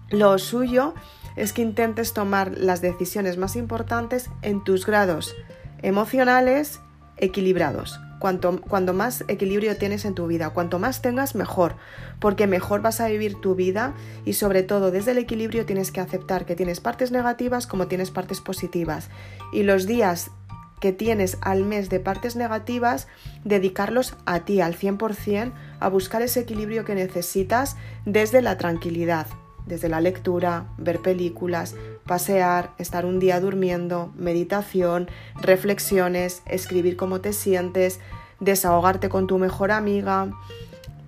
lo 0.09 0.39
suyo 0.39 0.95
es 1.35 1.53
que 1.53 1.61
intentes 1.61 2.13
tomar 2.13 2.57
las 2.57 2.81
decisiones 2.81 3.37
más 3.37 3.55
importantes 3.55 4.31
en 4.41 4.63
tus 4.63 4.87
grados 4.87 5.35
emocionales 5.83 6.79
equilibrados 7.17 7.99
cuanto, 8.19 8.93
más 8.93 9.23
equilibrio 9.27 9.77
tienes 9.77 10.05
en 10.05 10.15
tu 10.15 10.27
vida, 10.27 10.49
cuanto 10.49 10.79
más 10.79 11.01
tengas, 11.01 11.35
mejor, 11.35 11.75
porque 12.19 12.47
mejor 12.47 12.81
vas 12.81 12.99
a 13.01 13.07
vivir 13.07 13.39
tu 13.41 13.55
vida 13.55 13.93
y 14.25 14.33
sobre 14.33 14.63
todo 14.63 14.91
desde 14.91 15.11
el 15.11 15.17
equilibrio 15.17 15.65
tienes 15.65 15.91
que 15.91 16.01
aceptar 16.01 16.45
que 16.45 16.55
tienes 16.55 16.79
partes 16.79 17.11
negativas 17.11 17.67
como 17.67 17.87
tienes 17.87 18.11
partes 18.11 18.41
positivas. 18.41 19.09
Y 19.53 19.63
los 19.63 19.85
días 19.85 20.31
que 20.79 20.93
tienes 20.93 21.37
al 21.41 21.63
mes 21.63 21.89
de 21.89 21.99
partes 21.99 22.35
negativas, 22.35 23.07
dedicarlos 23.43 24.15
a 24.25 24.41
ti 24.41 24.61
al 24.61 24.75
100%, 24.75 25.51
a 25.79 25.89
buscar 25.89 26.21
ese 26.21 26.41
equilibrio 26.41 26.85
que 26.85 26.95
necesitas 26.95 27.77
desde 28.05 28.41
la 28.41 28.57
tranquilidad, 28.57 29.27
desde 29.65 29.89
la 29.89 30.01
lectura, 30.01 30.67
ver 30.77 30.99
películas, 31.01 31.75
pasear, 32.07 32.71
estar 32.77 33.05
un 33.05 33.19
día 33.19 33.39
durmiendo, 33.39 34.11
meditación, 34.15 35.09
reflexiones, 35.39 36.41
escribir 36.45 36.97
cómo 36.97 37.21
te 37.21 37.33
sientes, 37.33 37.99
desahogarte 38.39 39.09
con 39.09 39.27
tu 39.27 39.37
mejor 39.37 39.71
amiga, 39.71 40.31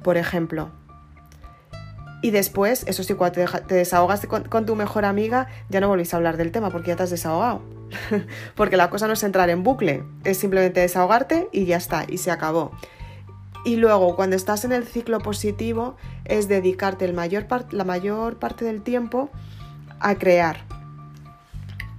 por 0.03 0.17
ejemplo. 0.17 0.69
Y 2.21 2.31
después, 2.31 2.83
eso 2.87 3.03
sí, 3.03 3.13
cuando 3.13 3.45
te, 3.67 3.73
desahogas 3.73 4.25
con, 4.27 4.65
tu 4.65 4.75
mejor 4.75 5.05
amiga, 5.05 5.47
ya 5.69 5.79
no 5.79 5.87
volvéis 5.87 6.13
a 6.13 6.17
hablar 6.17 6.35
del 6.35 6.51
tema 6.51 6.69
porque 6.69 6.89
ya 6.89 6.97
te 6.97 7.03
has 7.03 7.09
desahogado. 7.09 7.61
porque 8.55 8.77
la 8.77 8.89
cosa 8.89 9.07
no 9.07 9.13
es 9.13 9.23
entrar 9.23 9.49
en 9.49 9.63
bucle, 9.63 10.03
es 10.25 10.37
simplemente 10.37 10.81
desahogarte 10.81 11.47
y 11.51 11.65
ya 11.65 11.77
está, 11.77 12.05
y 12.07 12.17
se 12.17 12.29
acabó. 12.29 12.71
Y 13.65 13.77
luego, 13.77 14.15
cuando 14.15 14.35
estás 14.35 14.65
en 14.65 14.71
el 14.71 14.85
ciclo 14.85 15.19
positivo, 15.19 15.95
es 16.25 16.47
dedicarte 16.47 17.05
el 17.05 17.13
mayor 17.13 17.47
la 17.71 17.83
mayor 17.83 18.37
parte 18.37 18.65
del 18.65 18.81
tiempo 18.81 19.29
a 19.99 20.15
crear. 20.15 20.68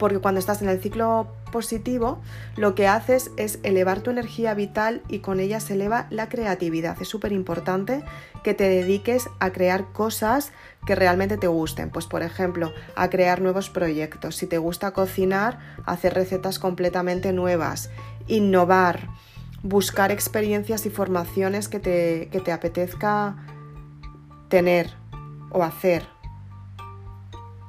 Porque 0.00 0.18
cuando 0.18 0.40
estás 0.40 0.62
en 0.62 0.70
el 0.70 0.80
ciclo 0.80 1.28
positivo, 1.52 2.22
lo 2.56 2.74
que 2.74 2.88
haces 2.88 3.30
es 3.36 3.58
elevar 3.64 4.00
tu 4.00 4.10
energía 4.10 4.54
vital 4.54 5.02
y 5.08 5.18
con 5.18 5.40
ella 5.40 5.60
se 5.60 5.74
eleva 5.74 6.06
la 6.08 6.30
creatividad. 6.30 6.96
Es 7.02 7.08
súper 7.08 7.32
importante 7.32 8.02
que 8.42 8.54
te 8.54 8.64
dediques 8.64 9.28
a 9.40 9.50
crear 9.50 9.92
cosas 9.92 10.52
que 10.86 10.94
realmente 10.94 11.36
te 11.36 11.48
gusten. 11.48 11.90
Pues 11.90 12.06
por 12.06 12.22
ejemplo, 12.22 12.72
a 12.96 13.10
crear 13.10 13.42
nuevos 13.42 13.68
proyectos. 13.68 14.36
Si 14.36 14.46
te 14.46 14.56
gusta 14.56 14.92
cocinar, 14.92 15.58
hacer 15.84 16.14
recetas 16.14 16.58
completamente 16.58 17.34
nuevas, 17.34 17.90
innovar, 18.26 19.08
buscar 19.62 20.10
experiencias 20.10 20.86
y 20.86 20.90
formaciones 20.90 21.68
que 21.68 21.78
te, 21.78 22.30
que 22.32 22.40
te 22.40 22.52
apetezca 22.52 23.36
tener 24.48 24.94
o 25.50 25.62
hacer 25.62 26.19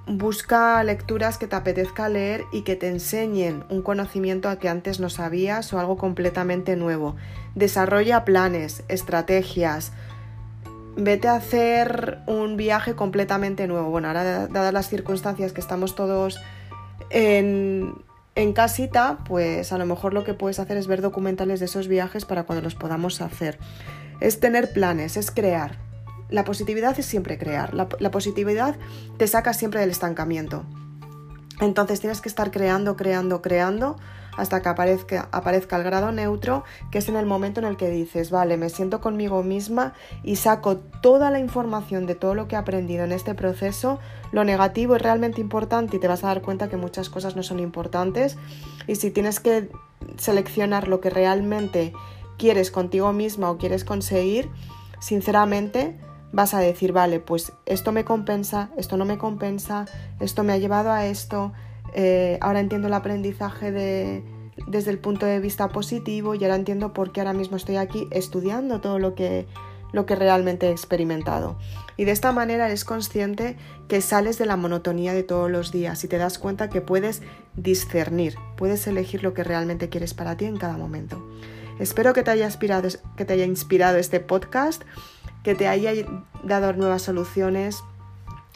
Busca 0.08 0.84
lecturas 0.84 1.38
que 1.38 1.46
te 1.46 1.56
apetezca 1.56 2.10
leer 2.10 2.46
y 2.52 2.64
que 2.64 2.76
te 2.76 2.88
enseñen 2.88 3.64
un 3.70 3.84
conocimiento 3.84 4.50
a 4.50 4.58
que 4.58 4.68
antes 4.68 5.00
no 5.00 5.10
sabías 5.10 5.72
o 5.74 5.80
algo 5.80 5.96
completamente 5.96 6.76
nuevo. 6.76 7.16
Desarrolla 7.54 8.26
planes, 8.26 8.84
estrategias. 8.88 9.92
Vete 10.98 11.28
a 11.28 11.36
hacer 11.36 12.20
un 12.26 12.58
viaje 12.58 12.96
completamente 12.96 13.68
nuevo. 13.68 13.92
Bueno, 13.92 14.08
ahora 14.08 14.48
dadas 14.48 14.74
las 14.74 14.90
circunstancias 14.90 15.54
que 15.54 15.62
estamos 15.62 15.94
todos 15.96 16.42
en, 17.12 17.94
en 18.34 18.54
casita, 18.54 19.20
pues 19.26 19.72
a 19.72 19.78
lo 19.78 19.86
mejor 19.86 20.16
lo 20.16 20.24
que 20.24 20.34
puedes 20.34 20.60
hacer 20.60 20.78
es 20.78 20.88
ver 20.88 21.02
documentales 21.02 21.60
de 21.60 21.68
esos 21.68 21.88
viajes 21.88 22.26
para 22.26 22.44
cuando 22.44 22.64
los 22.64 22.74
podamos 22.74 23.22
hacer. 23.22 23.60
Es 24.20 24.40
tener 24.40 24.74
planes, 24.74 25.16
es 25.16 25.30
crear 25.30 25.91
la 26.32 26.46
positividad 26.46 26.98
es 26.98 27.06
siempre 27.06 27.38
crear, 27.38 27.74
la, 27.74 27.88
positividad 27.88 28.76
te 29.18 29.28
saca 29.28 29.54
siempre 29.54 29.82
del 29.82 29.92
estancamiento. 29.92 30.64
Entonces 31.60 32.00
tienes 32.00 32.22
que 32.22 32.30
estar 32.30 32.50
creando, 32.50 32.96
creando, 32.96 33.42
creando 33.42 33.98
hasta 34.38 34.62
que 34.62 34.70
aparezca, 34.70 35.28
aparezca, 35.32 35.76
el 35.76 35.84
grado 35.84 36.12
neutro, 36.12 36.64
que 36.90 37.00
es 37.00 37.10
en 37.10 37.18
el 37.18 37.26
momento 37.26 37.60
en 37.60 37.68
el 37.68 37.76
que 37.76 37.90
dices, 37.90 38.32
vale, 38.32 38.56
me 38.58 38.70
siento 38.70 39.02
conmigo 39.02 39.44
misma 39.44 39.94
y 40.24 40.38
saco 40.38 40.78
toda 40.78 41.30
la 41.30 41.40
información 41.40 42.08
de 42.08 42.16
todo 42.16 42.34
lo 42.34 42.48
que 42.48 42.56
he 42.56 42.58
aprendido 42.58 43.04
en 43.04 43.12
este 43.12 43.36
proceso. 43.36 44.00
Lo 44.32 44.46
negativo 44.46 44.96
es 44.96 45.02
realmente 45.02 45.42
importante 45.42 45.98
y 45.98 46.00
te 46.00 46.08
vas 46.08 46.24
a 46.24 46.28
dar 46.28 46.42
cuenta 46.42 46.70
que 46.70 46.78
muchas 46.78 47.10
cosas 47.10 47.36
no 47.36 47.44
son 47.44 47.60
importantes. 47.60 48.38
Y 48.88 48.96
si 48.96 49.12
tienes 49.12 49.42
que 49.42 49.70
seleccionar 50.18 50.88
lo 50.88 51.02
que 51.02 51.10
realmente 51.10 51.94
quieres 52.38 52.72
contigo 52.72 53.12
misma 53.12 53.52
o 53.52 53.58
quieres 53.58 53.84
conseguir, 53.84 54.50
sinceramente, 55.00 56.00
vas 56.32 56.54
a 56.54 56.60
decir, 56.60 56.92
vale, 56.92 57.20
pues 57.20 57.54
esto 57.66 57.92
me 57.92 58.06
compensa, 58.06 58.70
esto 58.78 58.98
no 58.98 59.06
me 59.06 59.18
compensa, 59.18 59.86
esto 60.20 60.44
me 60.44 60.54
ha 60.54 60.58
llevado 60.58 60.92
a 60.92 61.06
esto, 61.06 61.54
eh, 61.94 62.38
ahora 62.42 62.60
entiendo 62.60 62.88
el 62.88 62.94
aprendizaje 62.94 63.72
de, 63.72 64.24
desde 64.68 64.92
el 64.92 65.00
punto 65.00 65.26
de 65.26 65.40
vista 65.40 65.70
positivo 65.70 66.36
y 66.36 66.44
ahora 66.44 66.56
entiendo 66.56 66.94
por 66.94 67.12
qué 67.12 67.22
ahora 67.22 67.34
mismo 67.34 67.58
estoy 67.58 67.78
aquí 67.78 68.08
estudiando 68.12 68.82
todo 68.82 69.00
lo 69.00 69.16
que, 69.16 69.48
lo 69.92 70.06
que 70.06 70.16
realmente 70.16 70.68
he 70.68 70.72
experimentado. 70.72 71.58
Y 71.98 72.06
de 72.06 72.12
esta 72.12 72.32
manera 72.32 72.68
eres 72.68 72.86
consciente 72.86 73.58
que 73.88 74.02
sales 74.02 74.38
de 74.38 74.46
la 74.46 74.56
monotonía 74.56 75.14
de 75.14 75.24
todos 75.24 75.52
los 75.52 75.72
días 75.72 76.04
y 76.04 76.08
te 76.08 76.18
das 76.18 76.40
cuenta 76.40 76.70
que 76.70 76.82
puedes 76.82 77.22
discernir, 77.56 78.36
puedes 78.58 78.88
elegir 78.88 79.24
lo 79.24 79.34
que 79.34 79.44
realmente 79.44 79.90
quieres 79.90 80.14
para 80.14 80.38
ti 80.38 80.46
en 80.46 80.58
cada 80.58 80.78
momento. 80.78 81.24
Espero 81.80 82.14
que 82.14 82.24
te 82.24 82.32
haya 82.32 82.46
inspirado, 82.46 82.88
que 83.18 83.26
te 83.26 83.34
haya 83.34 83.46
inspirado 83.46 83.98
este 83.98 84.20
podcast 84.20 84.84
que 85.44 85.56
te 85.56 85.68
haya 85.68 85.92
dado 86.44 86.74
nuevas 86.74 87.02
soluciones, 87.02 87.84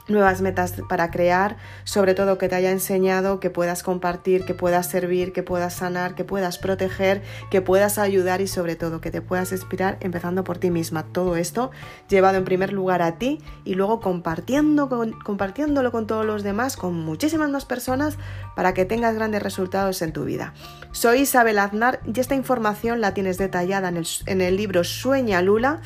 nuevas 0.07 0.41
metas 0.41 0.75
para 0.87 1.09
crear, 1.09 1.57
sobre 1.83 2.13
todo 2.13 2.37
que 2.37 2.47
te 2.47 2.55
haya 2.55 2.71
enseñado 2.71 3.39
que 3.39 3.49
puedas 3.49 3.81
compartir, 3.83 4.45
que 4.45 4.53
puedas 4.53 4.87
servir, 4.87 5.33
que 5.33 5.43
puedas 5.43 5.73
sanar, 5.73 6.15
que 6.15 6.23
puedas 6.23 6.57
proteger, 6.57 7.23
que 7.49 7.61
puedas 7.61 7.97
ayudar 7.97 8.41
y 8.41 8.47
sobre 8.47 8.75
todo 8.75 9.01
que 9.01 9.11
te 9.11 9.21
puedas 9.21 9.51
inspirar 9.51 9.97
empezando 10.01 10.43
por 10.43 10.57
ti 10.57 10.69
misma. 10.69 11.03
Todo 11.03 11.35
esto 11.35 11.71
llevado 12.07 12.37
en 12.37 12.45
primer 12.45 12.71
lugar 12.71 13.01
a 13.01 13.17
ti 13.17 13.41
y 13.63 13.73
luego 13.73 13.99
compartiendo, 13.99 14.89
compartiéndolo 15.23 15.91
con 15.91 16.07
todos 16.07 16.25
los 16.25 16.43
demás, 16.43 16.77
con 16.77 16.93
muchísimas 16.93 17.49
más 17.49 17.65
personas 17.65 18.17
para 18.55 18.73
que 18.73 18.85
tengas 18.85 19.15
grandes 19.15 19.41
resultados 19.41 20.01
en 20.01 20.13
tu 20.13 20.25
vida. 20.25 20.53
Soy 20.91 21.21
Isabel 21.21 21.59
Aznar 21.59 21.99
y 22.05 22.19
esta 22.19 22.35
información 22.35 23.01
la 23.01 23.13
tienes 23.13 23.37
detallada 23.37 23.89
en 23.89 23.97
el, 23.97 24.07
en 24.27 24.41
el 24.41 24.55
libro 24.55 24.83
Sueña 24.83 25.41
Lula 25.41 25.81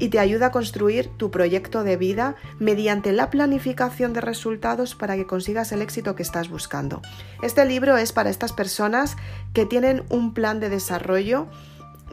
y 0.00 0.08
te 0.08 0.18
ayuda 0.18 0.46
a 0.46 0.50
construir 0.50 1.08
tu 1.16 1.30
proyecto 1.30 1.84
de 1.84 1.96
vida 1.96 2.34
mediante 2.58 3.12
la 3.12 3.30
planificación 3.30 4.12
de 4.12 4.22
resultados 4.22 4.96
para 4.96 5.14
que 5.14 5.26
consigas 5.26 5.70
el 5.70 5.82
éxito 5.82 6.16
que 6.16 6.22
estás 6.22 6.48
buscando. 6.48 7.02
Este 7.42 7.64
libro 7.66 7.96
es 7.98 8.12
para 8.12 8.30
estas 8.30 8.52
personas 8.52 9.16
que 9.52 9.66
tienen 9.66 10.02
un 10.08 10.34
plan 10.34 10.58
de 10.58 10.70
desarrollo 10.70 11.46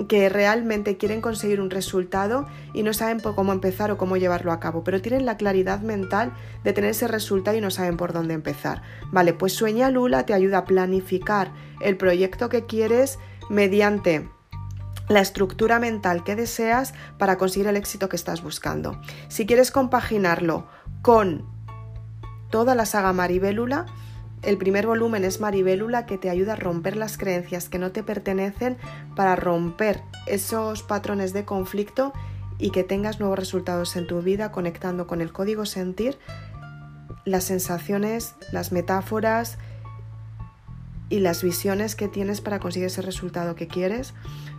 que 0.10 0.29
realmente 0.29 0.98
quieren 0.98 1.22
conseguir 1.22 1.60
un 1.60 1.72
resultado 1.72 2.46
y 2.74 2.84
no 2.84 2.94
saben 2.94 3.20
por 3.20 3.34
cómo 3.34 3.51
empezar 3.51 3.89
o 3.89 3.98
cómo 3.98 4.17
llevarlo 4.17 4.51
a 4.51 4.60
cabo, 4.60 4.84
pero 4.84 5.01
tienen 5.01 5.25
la 5.25 5.38
claridad 5.38 5.79
mental 5.79 6.34
de 6.63 6.74
tener 6.74 6.91
ese 6.91 7.08
resultado 7.08 7.58
y 7.58 7.62
no 7.62 7.72
saben 7.72 7.98
por 7.98 8.13
dónde 8.13 8.36
empezar. 8.36 8.84
Vale, 9.12 9.34
pues 9.34 9.54
Sueña 9.54 9.89
Lula 9.89 10.26
te 10.26 10.34
ayuda 10.34 10.60
a 10.60 10.65
planificar 10.65 11.52
el 11.82 11.97
proyecto 11.97 12.50
que 12.50 12.65
quieres 12.65 13.17
mediante 13.50 14.30
la 15.10 15.22
estructura 15.22 15.80
mental 15.80 16.24
que 16.24 16.36
deseas 16.36 16.93
para 17.17 17.38
conseguir 17.38 17.67
el 17.67 17.78
éxito 17.78 18.10
que 18.10 18.15
estás 18.15 18.41
buscando. 18.41 19.00
Si 19.30 19.46
quieres 19.46 19.72
compaginarlo 19.72 20.67
con 21.02 21.46
toda 22.50 22.76
la 22.76 22.86
saga 22.86 23.13
Maribélula, 23.13 23.86
el 24.43 24.58
primer 24.58 24.86
volumen 24.86 25.24
es 25.24 25.39
Maribélula 25.39 26.06
que 26.06 26.17
te 26.17 26.30
ayuda 26.30 26.54
a 26.54 26.58
romper 26.58 26.96
las 26.96 27.17
creencias 27.17 27.70
que 27.70 27.80
no 27.80 27.91
te 27.91 28.04
pertenecen 28.04 28.78
para 29.15 29.36
romper 29.36 30.02
esos 30.28 30.84
patrones 30.84 31.34
de 31.34 31.46
conflicto 31.46 32.13
y 32.60 32.72
que 32.72 32.84
tengas 32.84 33.20
nuevos 33.20 33.39
resultados 33.39 33.96
en 33.96 34.08
tu 34.08 34.22
vida 34.22 34.52
conectando 34.52 35.08
con 35.08 35.22
el 35.22 35.32
código 35.32 35.65
sentir, 35.65 36.17
las 37.26 37.46
sensaciones, 37.46 38.36
las 38.52 38.72
metáforas 38.72 39.58
y 41.10 41.20
las 41.20 41.43
visiones 41.43 41.96
que 41.96 42.08
tienes 42.08 42.41
para 42.41 42.60
conseguir 42.60 42.88
ese 42.88 43.02
resultado 43.02 43.56
que 43.56 43.67
quieres. 43.67 44.13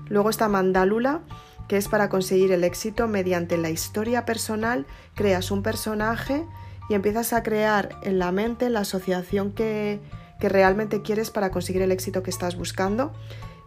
Luego 0.08 0.30
está 0.30 0.48
Mandálula, 0.48 1.20
que 1.68 1.76
es 1.76 1.88
para 1.88 2.08
conseguir 2.08 2.50
el 2.52 2.64
éxito 2.64 3.08
mediante 3.08 3.58
la 3.58 3.70
historia 3.70 4.24
personal, 4.24 4.86
creas 5.14 5.50
un 5.50 5.62
personaje 5.62 6.44
y 6.88 6.94
empiezas 6.94 7.32
a 7.32 7.42
crear 7.42 7.90
en 8.02 8.18
la 8.18 8.32
mente 8.32 8.70
la 8.70 8.80
asociación 8.80 9.52
que, 9.52 10.00
que 10.40 10.48
realmente 10.48 11.02
quieres 11.02 11.30
para 11.30 11.50
conseguir 11.50 11.82
el 11.82 11.92
éxito 11.92 12.22
que 12.22 12.30
estás 12.30 12.56
buscando. 12.56 13.12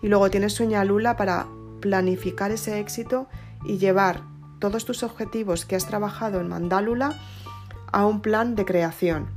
Y 0.01 0.07
luego 0.07 0.31
tienes 0.31 0.53
Sueña 0.53 0.83
Lula 0.83 1.15
para 1.15 1.47
planificar 1.79 2.51
ese 2.51 2.79
éxito 2.79 3.27
y 3.63 3.77
llevar 3.77 4.21
todos 4.59 4.85
tus 4.85 5.03
objetivos 5.03 5.65
que 5.65 5.75
has 5.75 5.85
trabajado 5.85 6.41
en 6.41 6.49
Mandálula 6.49 7.19
a 7.91 8.05
un 8.05 8.21
plan 8.21 8.55
de 8.55 8.65
creación. 8.65 9.27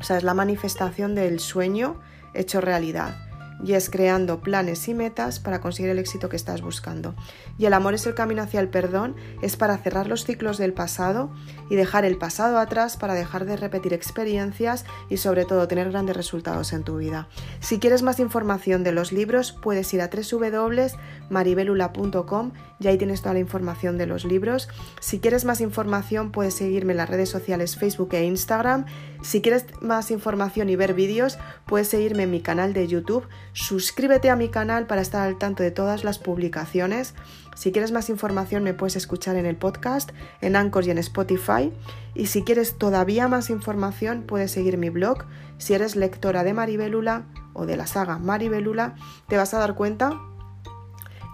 O 0.00 0.04
sea, 0.04 0.16
es 0.16 0.22
la 0.22 0.34
manifestación 0.34 1.16
del 1.16 1.40
sueño 1.40 2.00
hecho 2.34 2.60
realidad 2.60 3.31
y 3.64 3.74
es 3.74 3.90
creando 3.90 4.40
planes 4.40 4.86
y 4.88 4.94
metas 4.94 5.38
para 5.40 5.60
conseguir 5.60 5.90
el 5.90 5.98
éxito 5.98 6.28
que 6.28 6.36
estás 6.36 6.62
buscando. 6.62 7.16
Y 7.58 7.66
el 7.66 7.74
amor 7.74 7.94
es 7.94 8.06
el 8.06 8.14
camino 8.14 8.42
hacia 8.42 8.60
el 8.60 8.68
perdón, 8.68 9.16
es 9.42 9.56
para 9.56 9.76
cerrar 9.78 10.06
los 10.08 10.24
ciclos 10.24 10.58
del 10.58 10.72
pasado 10.72 11.32
y 11.70 11.76
dejar 11.76 12.04
el 12.04 12.18
pasado 12.18 12.58
atrás 12.58 12.96
para 12.96 13.14
dejar 13.14 13.44
de 13.44 13.56
repetir 13.56 13.92
experiencias 13.92 14.84
y 15.08 15.18
sobre 15.18 15.44
todo 15.44 15.68
tener 15.68 15.90
grandes 15.90 16.16
resultados 16.16 16.72
en 16.72 16.82
tu 16.84 16.96
vida. 16.96 17.28
Si 17.60 17.78
quieres 17.78 18.02
más 18.02 18.18
información 18.20 18.84
de 18.84 18.92
los 18.92 19.12
libros, 19.12 19.52
puedes 19.52 19.92
ir 19.94 20.02
a 20.02 20.08
www.maribelula.com 20.08 22.52
y 22.82 22.88
ahí 22.88 22.98
tienes 22.98 23.22
toda 23.22 23.34
la 23.34 23.40
información 23.40 23.98
de 23.98 24.06
los 24.06 24.24
libros. 24.24 24.68
Si 25.00 25.20
quieres 25.20 25.44
más 25.44 25.60
información, 25.60 26.32
puedes 26.32 26.54
seguirme 26.54 26.92
en 26.92 26.98
las 26.98 27.08
redes 27.08 27.28
sociales 27.28 27.76
Facebook 27.76 28.10
e 28.12 28.24
Instagram. 28.24 28.86
Si 29.22 29.40
quieres 29.40 29.66
más 29.80 30.10
información 30.10 30.68
y 30.68 30.76
ver 30.76 30.94
vídeos, 30.94 31.38
puedes 31.66 31.88
seguirme 31.88 32.24
en 32.24 32.30
mi 32.30 32.40
canal 32.40 32.72
de 32.72 32.88
YouTube 32.88 33.26
Suscríbete 33.54 34.30
a 34.30 34.36
mi 34.36 34.48
canal 34.48 34.86
para 34.86 35.02
estar 35.02 35.26
al 35.26 35.38
tanto 35.38 35.62
de 35.62 35.70
todas 35.70 36.04
las 36.04 36.18
publicaciones. 36.18 37.14
Si 37.54 37.70
quieres 37.70 37.92
más 37.92 38.08
información 38.08 38.64
me 38.64 38.72
puedes 38.72 38.96
escuchar 38.96 39.36
en 39.36 39.44
el 39.44 39.56
podcast, 39.56 40.10
en 40.40 40.56
Anchor 40.56 40.84
y 40.84 40.90
en 40.90 40.98
Spotify. 40.98 41.70
Y 42.14 42.26
si 42.26 42.42
quieres 42.42 42.78
todavía 42.78 43.28
más 43.28 43.50
información 43.50 44.24
puedes 44.26 44.50
seguir 44.50 44.78
mi 44.78 44.88
blog. 44.88 45.26
Si 45.58 45.74
eres 45.74 45.96
lectora 45.96 46.44
de 46.44 46.54
Maribelula 46.54 47.26
o 47.52 47.66
de 47.66 47.76
la 47.76 47.86
saga 47.86 48.18
Maribelula, 48.18 48.94
te 49.28 49.36
vas 49.36 49.52
a 49.52 49.58
dar 49.58 49.74
cuenta 49.74 50.18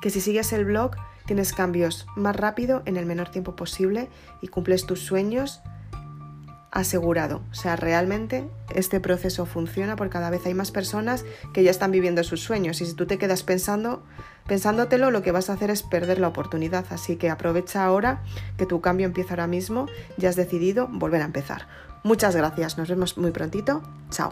que 0.03 0.11
si 0.11 0.21
sigues 0.21 0.53
el 0.53 0.65
blog 0.65 0.97
tienes 1.29 1.53
cambios 1.53 2.07
más 2.17 2.35
rápido 2.35 2.83
en 2.87 2.97
el 2.97 3.05
menor 3.07 3.31
tiempo 3.31 3.55
posible 3.55 4.09
y 4.41 4.49
cumples 4.49 4.87
tus 4.87 5.01
sueños 5.01 5.61
asegurado. 6.71 7.43
O 7.51 7.55
sea, 7.55 7.77
realmente 7.77 8.49
este 8.75 8.99
proceso 8.99 9.45
funciona 9.45 9.95
porque 9.95 10.15
cada 10.15 10.31
vez 10.31 10.45
hay 10.47 10.55
más 10.55 10.71
personas 10.71 11.25
que 11.53 11.63
ya 11.63 11.71
están 11.71 11.93
viviendo 11.93 12.25
sus 12.25 12.43
sueños 12.43 12.81
y 12.81 12.87
si 12.87 12.95
tú 12.95 13.07
te 13.07 13.19
quedas 13.19 13.43
pensando, 13.43 14.03
pensándotelo, 14.47 15.11
lo 15.11 15.23
que 15.23 15.33
vas 15.33 15.51
a 15.51 15.53
hacer 15.53 15.71
es 15.71 15.83
perder 15.83 16.19
la 16.19 16.29
oportunidad. 16.29 16.87
Así 16.91 17.17
que 17.17 17.29
aprovecha 17.29 17.85
ahora 17.85 18.23
que 18.57 18.67
tu 18.67 18.81
cambio 18.81 19.07
empieza 19.07 19.35
ahora 19.35 19.47
mismo, 19.47 19.87
ya 20.17 20.31
has 20.31 20.37
decidido 20.37 20.89
volver 20.91 21.21
a 21.21 21.27
empezar. 21.27 21.69
Muchas 22.05 22.35
gracias, 22.35 22.79
nos 22.79 22.89
vemos 22.89 23.19
muy 23.19 23.33
prontito. 23.33 23.83
Chao. 24.11 24.31